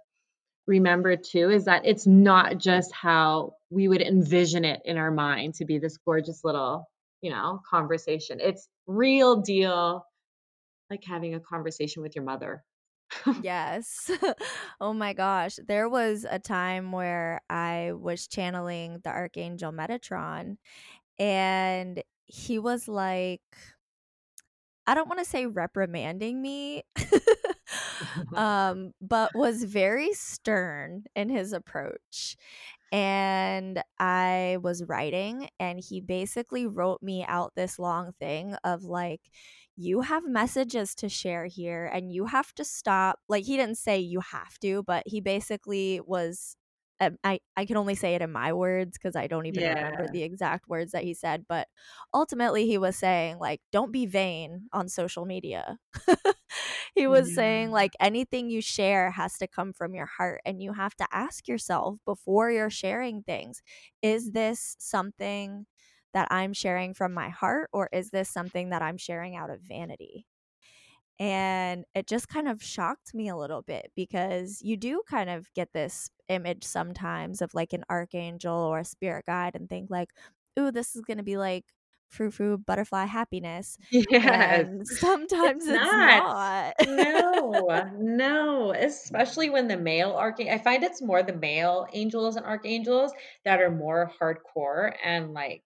[0.67, 5.55] remember too is that it's not just how we would envision it in our mind
[5.55, 6.85] to be this gorgeous little,
[7.23, 8.41] you know, conversation.
[8.41, 10.05] It's real deal
[10.91, 12.65] like having a conversation with your mother.
[13.27, 14.11] Yes.
[14.81, 15.59] oh my gosh.
[15.67, 20.57] There was a time where I was channeling the Archangel Metatron,
[21.19, 23.43] and he was like,
[24.87, 26.83] I don't want to say reprimanding me,
[28.35, 32.37] um, but was very stern in his approach.
[32.93, 39.21] And I was writing, and he basically wrote me out this long thing of like,
[39.81, 43.21] you have messages to share here, and you have to stop.
[43.29, 46.57] Like, he didn't say you have to, but he basically was.
[47.01, 50.09] um, I, I can only say it in my words because I don't even remember
[50.09, 51.47] the exact words that he said.
[51.49, 51.69] But
[52.15, 55.79] ultimately, he was saying, like, don't be vain on social media.
[56.95, 60.73] he was saying like anything you share has to come from your heart and you
[60.73, 63.63] have to ask yourself before you're sharing things
[64.03, 65.67] is this something
[66.15, 69.61] that I'm sharing from my heart or is this something that I'm sharing out of
[69.61, 70.27] vanity
[71.19, 75.53] and it just kind of shocked me a little bit because you do kind of
[75.55, 80.11] get this image sometimes of like an archangel or a spirit guide and think like
[80.59, 81.67] ooh this is going to be like
[82.09, 83.77] frou frou butterfly happiness.
[83.91, 84.67] Yes.
[84.67, 86.15] And sometimes It's it's not.
[86.15, 86.75] not.
[86.83, 92.47] No, no, especially when the male archangel, I find it's more the male angels and
[92.47, 93.13] archangels
[93.45, 95.63] that are more hardcore and like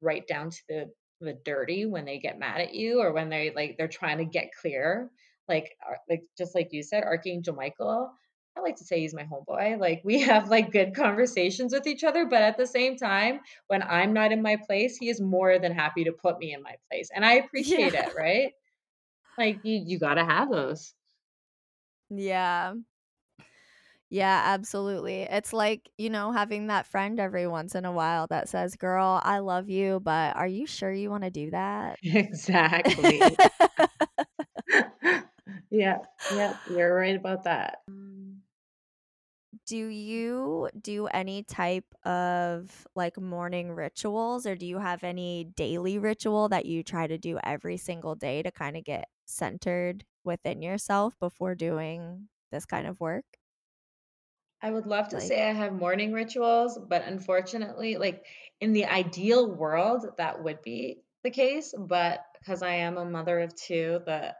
[0.00, 0.90] right down to the
[1.20, 4.24] the dirty when they get mad at you or when they like they're trying to
[4.24, 5.10] get clear.
[5.48, 8.12] Like uh, like just like you said, Archangel Michael.
[8.56, 9.78] I like to say he's my homeboy.
[9.80, 13.82] Like we have like good conversations with each other, but at the same time, when
[13.82, 16.74] I'm not in my place, he is more than happy to put me in my
[16.90, 17.10] place.
[17.14, 17.78] And I Yeah.
[17.78, 18.52] appreciate it, right?
[19.38, 20.94] Like you you got to have those.
[22.10, 22.74] Yeah.
[24.10, 25.22] Yeah, absolutely.
[25.22, 29.20] It's like, you know, having that friend every once in a while that says, "Girl,
[29.22, 33.36] I love you, but are you sure you wanna do that?" Exactly.
[35.70, 35.98] Yeah,
[36.28, 37.78] yeah, you're right about that.
[37.88, 38.42] Um,
[39.66, 45.98] do you do any type of, like, morning rituals, or do you have any daily
[45.98, 51.18] ritual that you try to do every single day to kinda get centered within yourself
[51.18, 53.24] before doing this kind of work?
[54.60, 58.24] I would love to Like say I have morning rituals, but unfortunately, like
[58.60, 61.72] in the ideal world, that would be the case.
[61.76, 64.34] But because I am a mother of two, the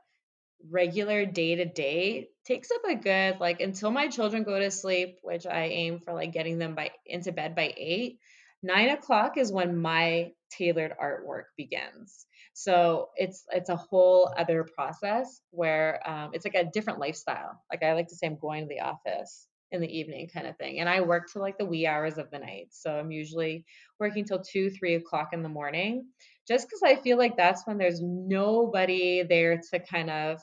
[0.71, 5.19] regular day to day takes up a good like until my children go to sleep,
[5.23, 8.19] which I aim for like getting them by into bed by eight.
[8.61, 12.27] Nine o'clock is when my tailored artwork begins.
[12.55, 17.63] So it's it's a whole other process where um, it's like a different lifestyle.
[17.71, 20.57] Like I like to say, I'm going to the office in the evening kind of
[20.57, 22.69] thing, and I work till like the wee hours of the night.
[22.71, 23.65] So I'm usually
[24.01, 26.07] working till two, three o'clock in the morning,
[26.47, 30.41] just because I feel like that's when there's nobody there to kind of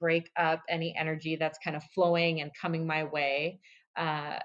[0.00, 3.60] break up any energy that's kind of flowing and coming my way.
[3.96, 4.38] Uh,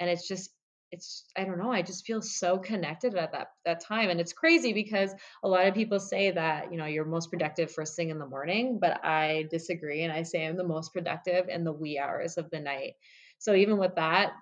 [0.00, 0.50] and it's just
[0.90, 4.08] it's I don't know, I just feel so connected at that that time.
[4.10, 7.70] And it's crazy because a lot of people say that, you know, you're most productive
[7.70, 11.48] first thing in the morning, but I disagree and I say I'm the most productive
[11.48, 12.94] in the wee hours of the night.
[13.38, 14.32] So even with that,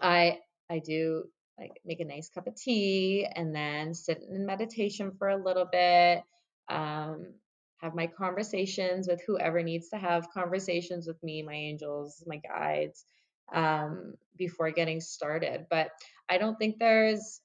[0.00, 0.38] I
[0.70, 1.24] I do
[1.58, 5.66] like make a nice cup of tea and then sit in meditation for a little
[5.70, 6.22] bit.
[6.68, 7.34] Um,
[7.78, 13.04] have my conversations with whoever needs to have conversations with me, my angels, my guides,
[13.52, 15.66] um, before getting started.
[15.70, 15.90] But
[16.28, 17.40] I don't think there's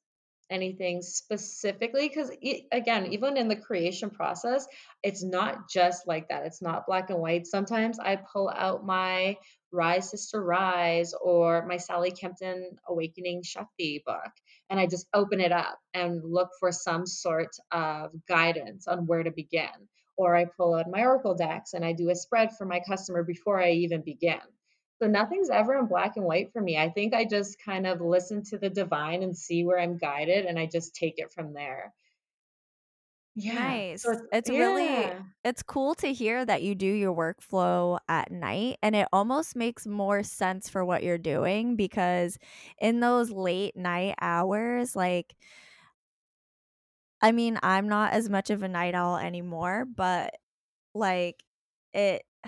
[0.49, 2.29] anything specifically because
[2.73, 4.67] again even in the creation process
[5.01, 9.33] it's not just like that it's not black and white sometimes i pull out my
[9.71, 14.31] rise sister rise or my sally kempton awakening shakti book
[14.69, 19.23] and i just open it up and look for some sort of guidance on where
[19.23, 19.69] to begin
[20.17, 23.23] or i pull out my oracle decks and i do a spread for my customer
[23.23, 24.39] before i even begin
[25.01, 26.77] so nothing's ever in black and white for me.
[26.77, 30.45] I think I just kind of listen to the divine and see where I'm guided,
[30.45, 31.91] and I just take it from there.
[33.35, 33.79] Yeah.
[33.95, 34.11] So Nice.
[34.11, 35.23] it's It's really yeah.
[35.43, 39.87] it's cool to hear that you do your workflow at night, and it almost makes
[39.87, 42.37] more sense for what you're doing because
[42.79, 45.35] in those late night hours, like
[47.21, 50.35] I mean, I'm not as much of a night owl anymore, but
[50.93, 51.43] like
[51.93, 52.23] it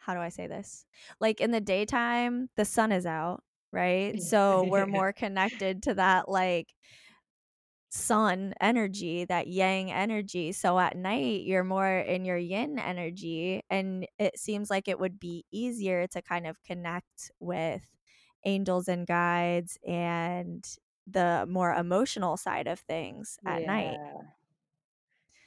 [0.00, 0.86] how do I say this?
[1.20, 4.20] Like in the daytime, the sun is out, right?
[4.20, 6.68] So we're more connected to that like
[7.90, 10.52] sun energy, that yang energy.
[10.52, 13.62] So at night, you're more in your yin energy.
[13.70, 17.82] And it seems like it would be easier to kind of connect with
[18.44, 20.64] angels and guides and
[21.06, 24.00] the more emotional side of things at night.
[24.00, 24.22] Yeah.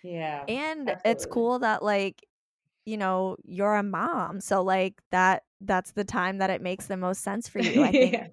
[0.04, 0.44] Yeah.
[0.48, 2.26] And it's cool that, like,
[2.86, 4.42] you know, you're a mom.
[4.42, 7.82] So, like, that that's the time that it makes the most sense for you.
[7.84, 8.28] I think Yeah.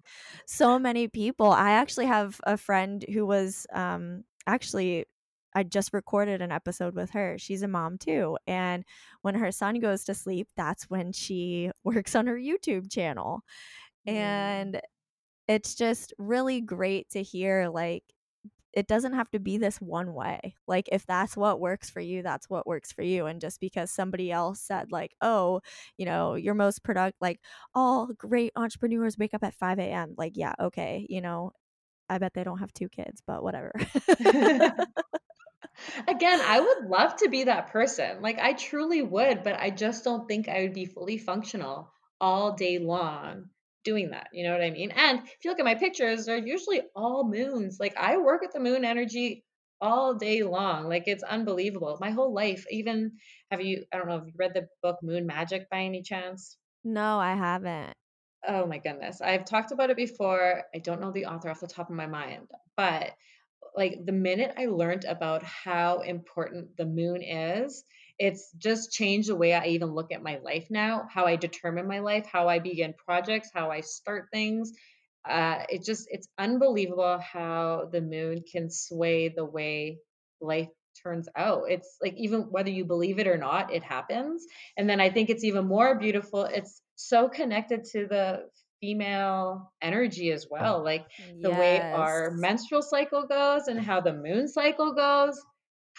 [0.47, 5.07] so many people I actually have a friend who was, um actually,
[5.55, 7.39] I just recorded an episode with her.
[7.39, 8.85] She's a mom too, and
[9.23, 13.43] when her son goes to sleep, that's when she works on her YouTube channel,
[14.07, 14.61] Mm.
[14.67, 14.81] and
[15.49, 18.05] it's just really great to hear, like,
[18.73, 20.55] it doesn't have to be this one way.
[20.67, 23.27] Like if that's what works for you, that's what works for you.
[23.27, 25.61] And just because somebody else said like, "Oh,
[25.97, 27.41] you know, your most product like
[27.75, 31.53] all great entrepreneurs wake up at 5 a.m." Like, yeah, okay, you know,
[32.09, 33.73] I bet they don't have two kids, but whatever.
[36.09, 38.23] Again, I would love to be that person.
[38.23, 41.91] Like, I truly would, but I just don't think I would be fully functional
[42.21, 43.47] all day long
[43.85, 44.29] doing that.
[44.33, 44.91] You know what I mean?
[44.93, 47.79] And if you look at my pictures, they're usually all moons.
[47.81, 49.45] Like, I work with the moon energy
[49.81, 50.89] all day long.
[50.89, 51.97] Like, it's unbelievable.
[52.01, 53.13] My whole life, even
[53.51, 56.57] have you, I don't know, have you read the book Moon Magic by any chance?
[56.85, 57.95] no, I haven't.
[58.47, 59.21] Oh my goodness.
[59.21, 60.65] I've talked about it before.
[60.75, 63.13] I don't know the author off the top of my mind, but
[63.77, 67.85] like the minute I learned about how important the moon is,
[68.21, 71.89] it's just changed the way I even look at my life now, how I determine
[71.89, 74.73] my life, how I begin projects, how I start things.
[75.29, 80.01] Uh, it just it's unbelievable how the moon can sway the way
[80.39, 80.69] life
[81.03, 81.63] turns out.
[81.71, 84.45] It's like even whether you believe it or not, it happens.
[84.77, 86.45] And then I think it's even more beautiful.
[86.45, 88.45] It's so connected to the
[88.83, 90.85] female energy as well.
[90.85, 91.07] Like
[91.43, 95.41] the way our menstrual cycle goes and how the moon cycle goes.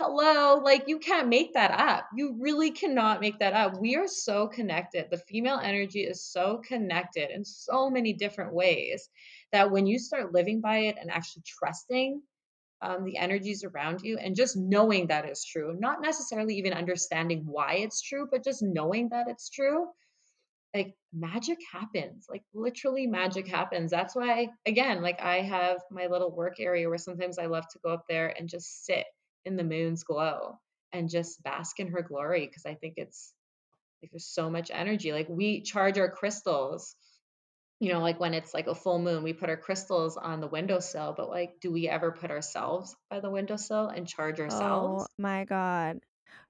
[0.03, 2.07] Hello, like you can't make that up.
[2.15, 3.79] You really cannot make that up.
[3.79, 5.05] We are so connected.
[5.11, 9.07] The female energy is so connected in so many different ways
[9.51, 12.19] that when you start living by it and actually trusting
[12.81, 17.43] um, the energies around you and just knowing that is true, not necessarily even understanding
[17.45, 19.85] why it's true, but just knowing that it's true,
[20.73, 26.33] like magic happens like literally magic happens that's why again like i have my little
[26.33, 29.03] work area where sometimes i love to go up there and just sit
[29.45, 30.59] in the moon's glow
[30.93, 33.33] and just bask in her glory because i think it's
[34.01, 36.95] like there's so much energy like we charge our crystals
[37.81, 40.47] you know like when it's like a full moon we put our crystals on the
[40.47, 45.03] windowsill but like do we ever put ourselves by the windowsill and charge oh ourselves?
[45.03, 45.99] Oh my God.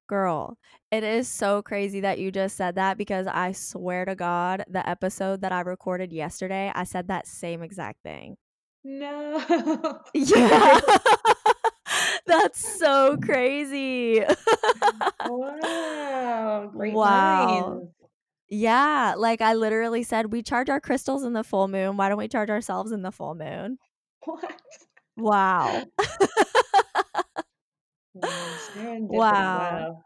[0.07, 0.57] Girl,
[0.91, 4.87] it is so crazy that you just said that because I swear to God, the
[4.87, 8.35] episode that I recorded yesterday, I said that same exact thing.
[8.83, 10.81] no Yeah.
[12.27, 14.23] That's so crazy.
[15.23, 17.01] wow great Wow.
[17.01, 17.93] minds
[18.49, 22.17] Yeah, like, I literally said, "We charge our crystals in the full moon, why don't
[22.19, 23.79] we charge ourselves in the full moon?"
[24.25, 24.61] What?
[25.17, 25.91] Wow.
[29.07, 30.03] Wow.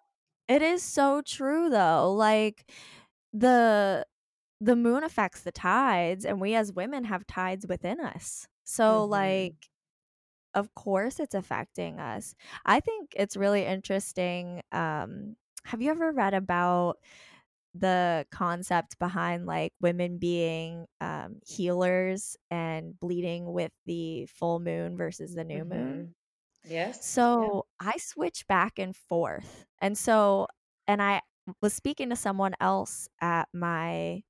[0.47, 2.71] It is so true, though, like,
[3.33, 4.05] the
[4.61, 8.47] the moon affects the tides, and we as women have tides within us.
[8.65, 9.57] So, like, Mhm,
[10.55, 12.35] of course it's affecting us.
[12.65, 16.99] I think it's really interesting, um, have you ever read about
[17.73, 25.35] the concept behind like women being um, healers and bleeding with the full moon versus
[25.35, 26.03] the new moon.
[26.03, 26.13] mhm.
[26.63, 27.51] Yes, yeah.
[27.51, 29.65] So I switch back and forth.
[29.79, 30.47] And so,
[30.87, 31.21] and I
[31.61, 34.23] was speaking to someone else at my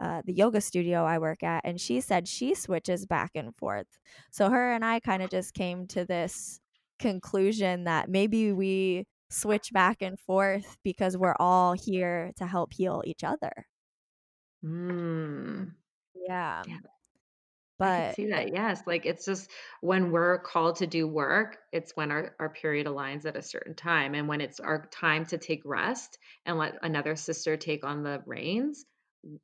[0.00, 3.86] uh, the yoga studio I work at, and she said she switches back and forth.
[4.30, 6.60] So her and I kind of just came to this
[6.98, 13.02] conclusion that maybe we switch back and forth because we're all here to help heal
[13.06, 13.66] each other.
[14.62, 15.76] Mm,
[16.14, 16.66] Yeah.
[16.66, 16.78] yeah,
[17.96, 21.92] I But see that, yes, like, it's just when we're called to do work, it's
[21.96, 25.38] when our our period aligns at a certain time, and when it's our time to
[25.38, 28.84] take rest and let another sister take on the reins,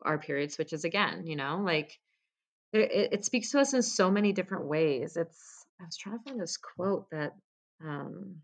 [0.02, 1.98] our period switches again, you know, like,
[2.72, 6.24] it it speaks to us in so many different ways, it's I was trying to
[6.24, 7.32] find this quote that,
[7.84, 8.36] um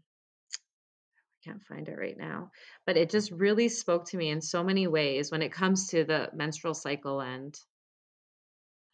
[1.47, 2.51] I can't find it right now,
[2.87, 6.05] but it just really spoke to me in so many ways when it comes to
[6.05, 7.55] the menstrual cycle and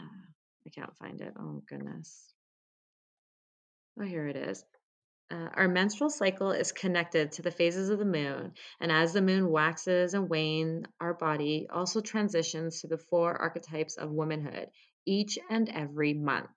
[0.01, 0.05] uh,
[0.67, 1.33] I can't find it.
[1.39, 2.33] Oh goodness.
[4.01, 4.65] Oh, here it is.
[5.31, 9.21] Uh, our menstrual cycle is connected to the phases of the moon, and as the
[9.21, 14.71] moon waxes and wanes, our body also transitions to the four archetypes of womanhood
[15.05, 16.51] each and every month.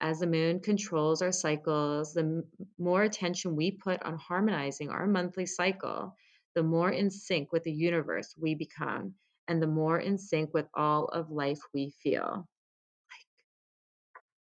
[0.00, 5.06] As the moon controls our cycles, the m- more attention we put on harmonizing our
[5.06, 6.16] monthly cycle,
[6.54, 9.14] the more in sync with the universe we become,
[9.48, 12.48] and the more in sync with all of life we feel.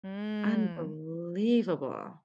[0.05, 0.95] mm,
[1.33, 2.24] Unbelievable.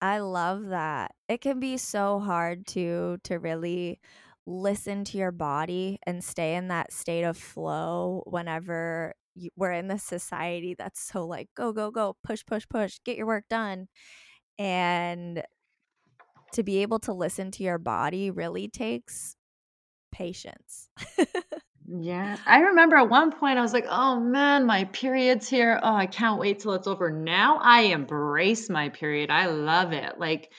[0.00, 1.12] I love that.
[1.28, 4.00] It can be so hard to to really
[4.46, 9.88] listen to your body and stay in that state of flow whenever you, we're in
[9.88, 13.88] this society that's so like go go go push push push get your work done
[14.58, 15.42] and
[16.52, 19.36] to be able to listen to your body really takes
[20.12, 20.90] patience.
[21.90, 22.38] Yes.
[22.46, 25.80] I remember at one point I was like, "Oh man, my period's here.
[25.82, 29.30] Oh, I can't wait till it's over." Now I embrace my period.
[29.30, 30.18] I love it.
[30.18, 30.52] Like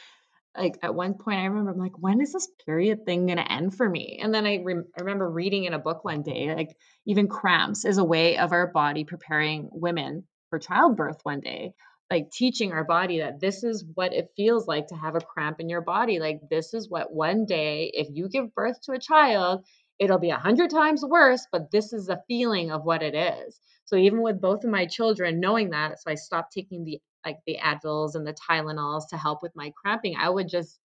[0.58, 3.76] like at one point I remember I'm like, when is this period thing gonna end
[3.76, 4.20] for me?
[4.22, 6.76] And then I, rem- I remember reading in a book one day, like
[7.06, 11.74] even cramps is a way of our body preparing women for childbirth one day,
[12.12, 15.60] like teaching our body that this is what it feels like to have a cramp
[15.60, 16.20] in your body.
[16.20, 19.66] Like this is what one day, if you give birth to a child,
[20.00, 23.60] it'll be a hundred times worse, but this is the feeling of what it is.
[23.86, 27.39] So even with both of my children, knowing that, so I stopped taking the like
[27.45, 30.80] the Advils and the Tylenols to help with my cramping, I would just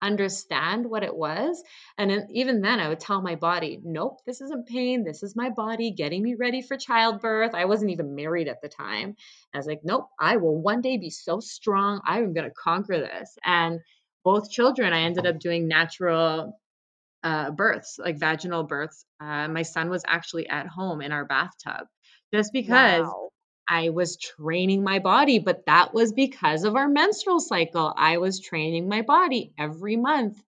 [0.00, 1.62] understand what it was.
[1.98, 5.04] And even then, I would tell my body, nope, this isn't pain.
[5.04, 7.54] This is my body getting me ready for childbirth.
[7.54, 9.16] I wasn't even married at the time.
[9.52, 12.00] I was like, nope, I will one day be so strong.
[12.06, 13.36] I am going to conquer this.
[13.44, 13.80] And
[14.24, 16.58] both children, I ended up doing natural
[17.22, 19.04] uh, births, like vaginal births.
[19.20, 21.86] Uh, my son was actually at home in our bathtub
[22.32, 23.30] just because Wow.
[23.68, 27.92] I was training my body, but that was because of our menstrual cycle.
[27.96, 30.42] I was training my body every month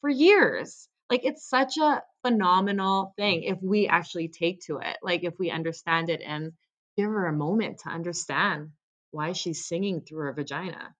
[0.00, 0.88] for years.
[1.10, 4.98] Like it's such a phenomenal thing if we actually take to it.
[5.02, 6.52] Like if we understand it and
[6.96, 8.70] give her a moment to understand
[9.10, 10.94] why she's singing through her vagina.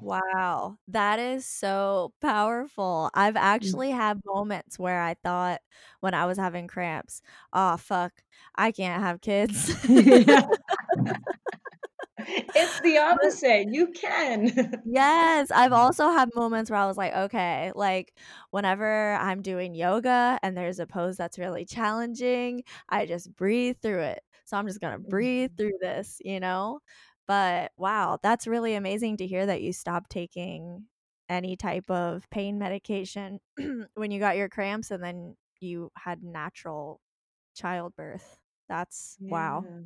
[0.00, 3.10] Wow, that is so powerful.
[3.14, 3.76] I've Mm.
[3.76, 5.62] actually had moments where I thought
[6.00, 8.22] when I was having cramps, "Oh, fuck,
[8.56, 9.74] I can't have kids."
[12.54, 13.68] It's the opposite.
[13.72, 14.52] You can.
[14.84, 18.14] Yes, I've also had moments where I was like, "Okay," like,
[18.50, 24.02] whenever I'm doing yoga and there's a pose that's really challenging, I just breathe through
[24.02, 24.22] it.
[24.44, 25.56] So I'm just gonna breathe Mhm.
[25.56, 26.80] through this, you know?
[27.26, 30.86] But wow, that's really amazing to hear that you stopped taking
[31.28, 33.40] any type of pain medication
[33.94, 37.00] when you got your cramps and then you had natural
[37.54, 38.38] childbirth.
[38.68, 39.82] That's wow, Yeah.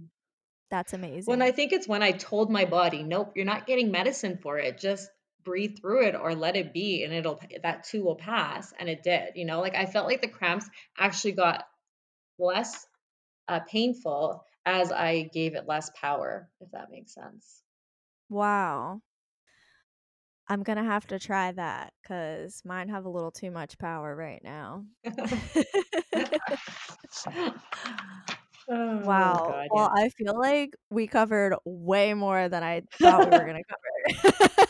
[0.70, 0.93] that's
[1.24, 4.59] When I think it's when I told my body, "Nope, you're not getting medicine for
[4.59, 4.78] it.
[4.78, 5.11] Just
[5.43, 9.03] breathe through it or let it be and it'll that too will pass." And it
[9.03, 9.61] did, you know?
[9.61, 10.68] Like I felt like the cramps
[10.99, 11.66] actually got
[12.38, 12.86] less
[13.49, 17.63] uh, painful as I gave it less power, if that makes sense.
[18.31, 19.03] Wow.
[20.49, 24.43] I'm gonna have to try that because mine have a little too much power right
[24.43, 24.85] now.
[28.69, 29.37] Oh Wow.
[29.47, 29.91] god, Well.
[29.95, 34.69] I feel like we covered way more than I thought we were gonna cover.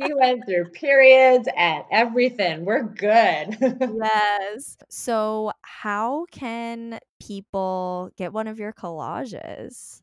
[0.00, 2.64] We went through periods and everything.
[2.64, 3.56] We're good.
[4.02, 4.76] Yes.
[4.88, 10.00] So, how can people get one of your collages?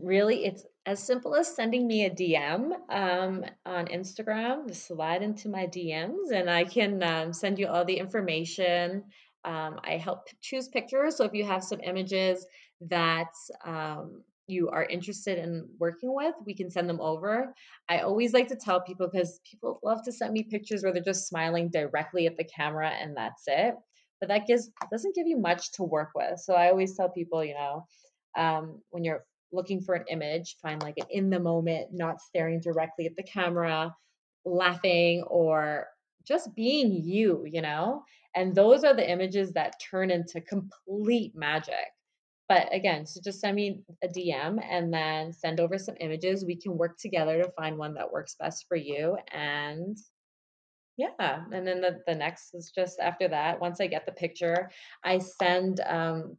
[0.00, 4.74] Really, it's as simple as sending me a DM, um, on Instagram.
[4.74, 9.04] Slide into my DMs, and I can, um, send you all the information.
[9.44, 12.46] Um, I help choose pictures, so if you have some images
[12.82, 13.32] that,
[13.64, 17.54] um, you are interested in working with, we can send them over.
[17.88, 21.02] I always like to tell people because people love to send me pictures where they're
[21.02, 23.74] just smiling directly at the camera and that's it,
[24.20, 26.40] but that gives doesn't give you much to work with.
[26.40, 27.86] So I always tell people, you know,
[28.36, 32.60] um, when you're looking for an image, find like an in the moment, not staring
[32.60, 33.94] directly at the camera,
[34.44, 35.86] laughing, or
[36.26, 38.04] just being you, you know?
[38.36, 41.74] And those are the images that turn into complete magic.
[42.50, 46.44] But again, so just send me a DM and then send over some images.
[46.44, 49.16] We can work together to find one that works best for you.
[49.32, 49.96] And
[50.96, 53.60] yeah, and then the, the next is just after that.
[53.60, 54.68] Once I get the picture,
[55.04, 56.38] I send um,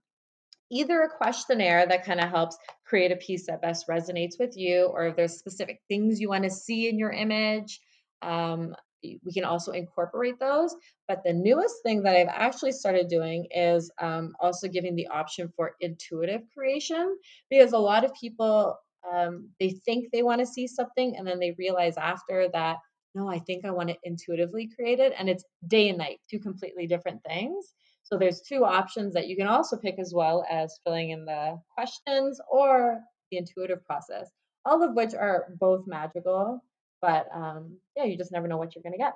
[0.70, 4.92] either a questionnaire that kind of helps create a piece that best resonates with you,
[4.94, 7.80] or if there's specific things you want to see in your image,
[8.22, 10.76] um, we can also incorporate those.
[11.08, 15.52] But the newest thing that I've actually started doing is um, also giving the option
[15.56, 17.18] for intuitive creation
[17.50, 18.78] because a lot of people
[19.12, 22.78] um, they think they want to see something and then they realize after that
[23.16, 26.38] no i think i want to intuitively create it and it's day and night two
[26.38, 27.74] completely different things
[28.04, 31.60] so there's 2 options that you can also pick as well as filling in the
[31.74, 33.00] questions or
[33.30, 34.30] the intuitive process,
[34.66, 36.62] all of which are both magical,
[37.02, 39.16] but, um, yeah, you just never know what you're gonna get.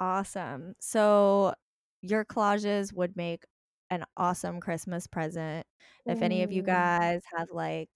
[0.00, 0.74] Awesome.
[0.80, 1.54] So,
[2.00, 3.44] your collages would make
[3.90, 5.66] an awesome Christmas present.
[6.06, 7.90] If any of you guys have like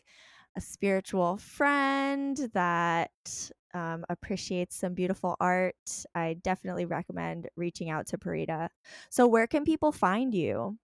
[0.57, 8.19] a spiritual friend that um, appreciates some beautiful art, I definitely recommend reaching out to
[8.19, 8.69] Parita.
[9.11, 10.79] So, where can people find you?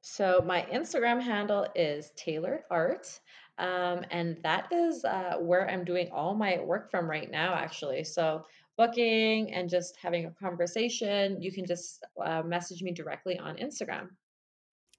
[0.00, 3.20] So my Instagram handle is tailored art,
[3.58, 8.04] um, and that is, uh, where I'm doing all my work from right now, actually.
[8.04, 8.44] So
[8.76, 14.08] booking and just having a conversation, you can just, uh, message me directly on Instagram.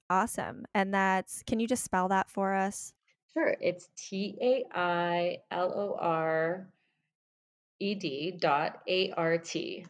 [0.10, 0.66] Awesome.
[0.74, 2.94] And that's, can you just spell that for us?
[3.34, 6.68] Sure, it's T A I L O R
[7.80, 9.86] E D dot A-R-T.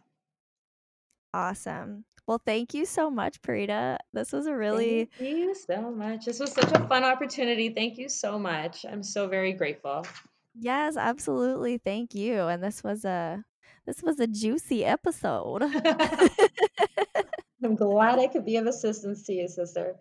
[1.34, 2.04] Awesome.
[2.30, 3.98] Well, thank you so much, Parita.
[4.14, 6.26] This was a really Thank you so much.
[6.26, 7.70] This was such a fun opportunity.
[7.70, 8.86] Thank you so much.
[8.88, 10.06] I'm so very grateful.
[10.54, 11.80] Yes, absolutely.
[11.80, 12.44] Thank you.
[12.44, 13.44] And this was a
[13.88, 15.64] this was a juicy episode.
[17.64, 19.96] I'm glad I could be of assistance to you, sister.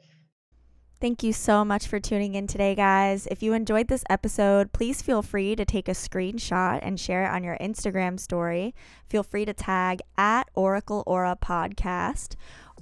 [1.00, 3.28] Thank you so much for tuning in today, guys.
[3.30, 7.28] If you enjoyed this episode, please feel free to take a screenshot and share it
[7.28, 8.74] on your Instagram story.
[9.08, 12.34] Feel free to tag at Oracle Aura Podcast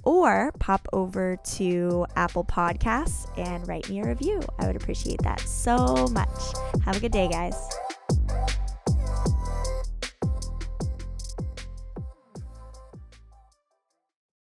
[0.03, 4.41] or pop over to Apple Podcasts and write me a review.
[4.57, 6.39] I would appreciate that so much.
[6.85, 7.55] Have a good day, guys.